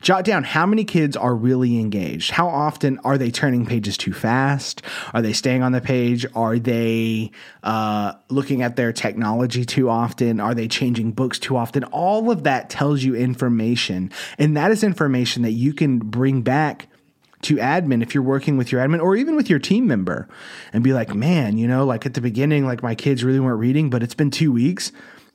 [0.00, 2.30] Jot down how many kids are really engaged.
[2.30, 4.82] How often are they turning pages too fast?
[5.12, 6.24] Are they staying on the page?
[6.34, 10.40] Are they uh, looking at their technology too often?
[10.40, 11.84] Are they changing books too often?
[11.84, 14.12] All of that tells you information.
[14.38, 16.88] And that is information that you can bring back
[17.42, 20.28] to admin if you're working with your admin or even with your team member
[20.72, 23.60] and be like, man, you know, like at the beginning, like my kids really weren't
[23.60, 24.90] reading, but it's been two weeks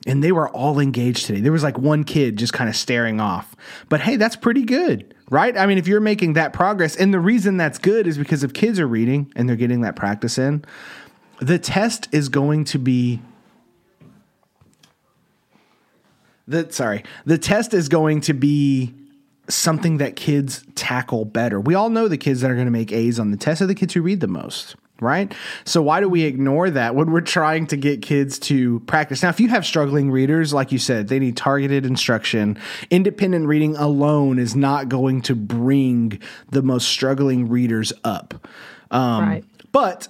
[0.06, 1.40] and they were all engaged today.
[1.40, 3.56] There was like one kid just kind of staring off.
[3.88, 5.56] But hey, that's pretty good, right?
[5.56, 8.52] I mean, if you're making that progress, and the reason that's good is because if
[8.52, 10.64] kids are reading and they're getting that practice in,
[11.40, 13.20] the test is going to be
[16.46, 18.94] the sorry, the test is going to be
[19.48, 21.60] something that kids tackle better.
[21.60, 23.66] We all know the kids that are going to make A's on the test are
[23.66, 25.32] the kids who read the most, right?
[25.64, 29.22] So why do we ignore that when we're trying to get kids to practice?
[29.22, 32.58] Now, if you have struggling readers, like you said, they need targeted instruction.
[32.90, 36.20] Independent reading alone is not going to bring
[36.50, 38.46] the most struggling readers up.
[38.90, 39.44] Um, right.
[39.72, 40.08] But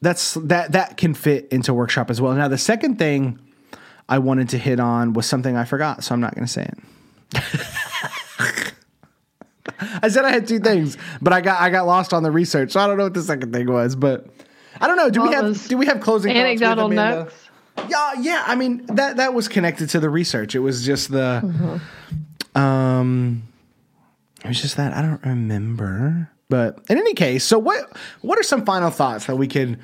[0.00, 2.34] that's that that can fit into workshop as well.
[2.34, 3.40] Now, the second thing
[4.08, 6.70] I wanted to hit on was something I forgot, so I'm not going to say
[6.70, 6.78] it.
[10.02, 12.72] I said I had two things, but I got I got lost on the research,
[12.72, 13.96] so I don't know what the second thing was.
[13.96, 14.26] But
[14.80, 15.10] I don't know.
[15.10, 17.34] Do we have do we have closing Anecdotal notes.
[17.88, 18.42] Yeah, yeah.
[18.46, 20.54] I mean that that was connected to the research.
[20.54, 22.58] It was just the, Mm-hmm.
[22.60, 23.42] um,
[24.44, 26.30] it was just that I don't remember.
[26.48, 29.78] But in any case, so what what are some final thoughts that we could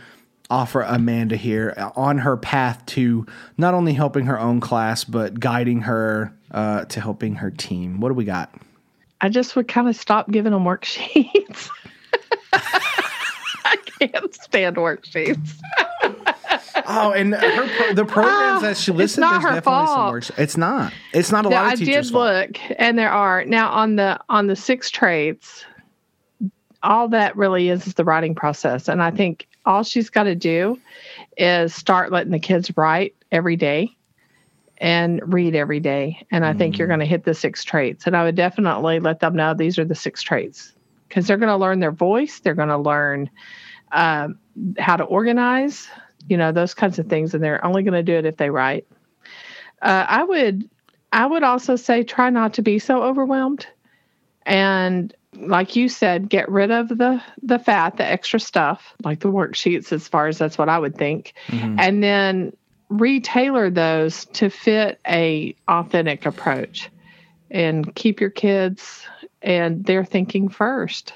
[0.51, 5.83] offer Amanda here on her path to not only helping her own class but guiding
[5.83, 8.01] her uh, to helping her team?
[8.01, 8.55] What do we got?
[9.25, 11.70] I just would kind of stop giving them worksheets.
[12.53, 15.55] I can't stand worksheets.
[16.87, 19.22] Oh, and her pro- the programs that she listed.
[19.22, 20.12] not there's her definitely some fault.
[20.12, 20.31] works.
[20.37, 20.93] It's not.
[21.14, 22.51] It's not a Yeah, lot of I teachers' did fault.
[22.51, 25.64] look, and there are now on the on the six traits.
[26.83, 30.35] All that really is is the writing process, and I think all she's got to
[30.35, 30.79] do
[31.39, 33.97] is start letting the kids write every day
[34.79, 36.25] and read every day.
[36.31, 36.79] And I think Mm.
[36.79, 38.07] you're going to hit the six traits.
[38.07, 40.72] And I would definitely let them know these are the six traits
[41.09, 42.41] because they're going to learn their voice.
[42.41, 43.31] They're going to learn
[43.93, 44.39] um,
[44.79, 45.89] how to organize,
[46.29, 47.35] you know, those kinds of things.
[47.35, 48.87] And they're only going to do it if they write.
[49.83, 50.68] Uh, I would,
[51.12, 53.66] I would also say try not to be so overwhelmed,
[54.47, 59.31] and like you said, get rid of the the fat, the extra stuff, like the
[59.31, 59.93] worksheets.
[59.93, 61.77] As far as that's what I would think, Mm-hmm.
[61.79, 62.57] and then
[63.01, 66.90] retailor those to fit a authentic approach,
[67.51, 69.03] and keep your kids
[69.42, 71.12] and their thinking first.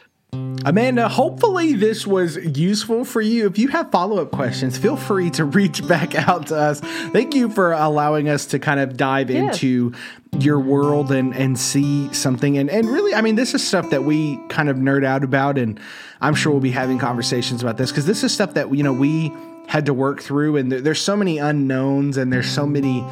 [0.64, 3.46] Amanda, hopefully this was useful for you.
[3.46, 6.80] If you have follow up questions, feel free to reach back out to us.
[6.80, 9.54] Thank you for allowing us to kind of dive Yes.
[9.54, 9.94] into
[10.38, 12.58] your world and, and see something.
[12.58, 15.56] And, and really, I mean, this is stuff that we kind of nerd out about.
[15.56, 15.80] And
[16.20, 18.92] I'm sure we'll be having conversations about this because this is stuff that, you know,
[18.92, 19.32] we
[19.68, 20.56] had to work through.
[20.56, 23.04] And there, there's so many unknowns and there's so many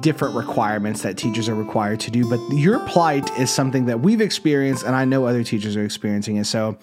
[0.00, 2.28] different requirements that teachers are required to do.
[2.28, 6.36] But your plight is something that we've experienced, and I know other teachers are experiencing
[6.36, 6.44] it.
[6.44, 6.78] So,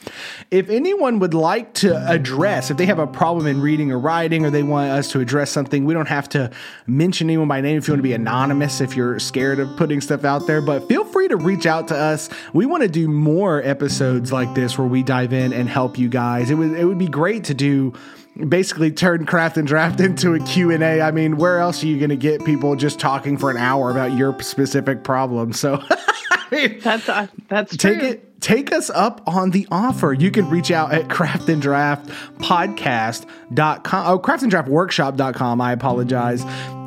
[0.51, 4.45] if anyone would like to address, if they have a problem in reading or writing,
[4.45, 6.51] or they want us to address something, we don't have to
[6.87, 10.01] mention anyone by name if you want to be anonymous, if you're scared of putting
[10.01, 10.61] stuff out there.
[10.61, 12.29] But feel free to reach out to us.
[12.53, 16.09] We want to do more episodes like this where we dive in and help you
[16.09, 16.49] guys.
[16.49, 17.93] It would it would be great to do
[18.49, 22.09] basically turn craft and draft into a q&a i mean where else are you going
[22.09, 25.53] to get people just talking for an hour about your specific problem?
[25.53, 28.07] So I mean, That's uh, that's take true.
[28.09, 30.13] it take us up on the offer.
[30.13, 32.07] You can reach out at craft and draft
[32.37, 36.43] podcast.com oh craft and draft workshop.com i apologize.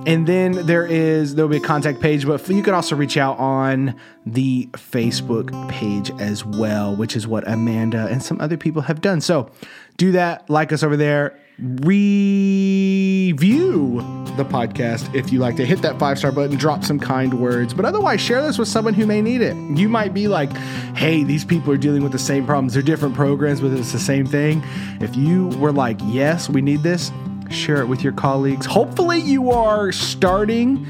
[0.06, 3.38] And then there is there'll be a contact page but you can also reach out
[3.38, 3.94] on
[4.24, 9.20] the facebook page as well which is what amanda and some other people have done.
[9.20, 9.50] So
[9.98, 11.38] do that like us over there.
[11.58, 12.00] Review
[14.36, 15.66] the podcast if you like to.
[15.66, 18.94] Hit that five star button drop some kind words but otherwise share this with someone
[18.94, 19.56] who may need it.
[19.76, 20.56] You might be like
[20.96, 22.74] hey these people are dealing with the same problems.
[22.74, 24.62] They're different programs but it's the same thing.
[25.00, 27.10] If you were like yes we need this
[27.50, 28.66] share it with your colleagues.
[28.66, 30.86] Hopefully you are starting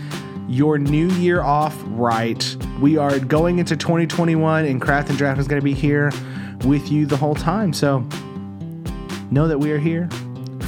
[0.49, 2.57] your new year off right.
[2.79, 6.13] We are going into 2021 and craft and draft is going to be here
[6.65, 7.73] with you the whole time.
[7.73, 8.07] So
[9.31, 10.09] know that we are here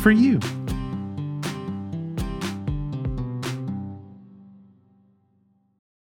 [0.03, 0.39] for you.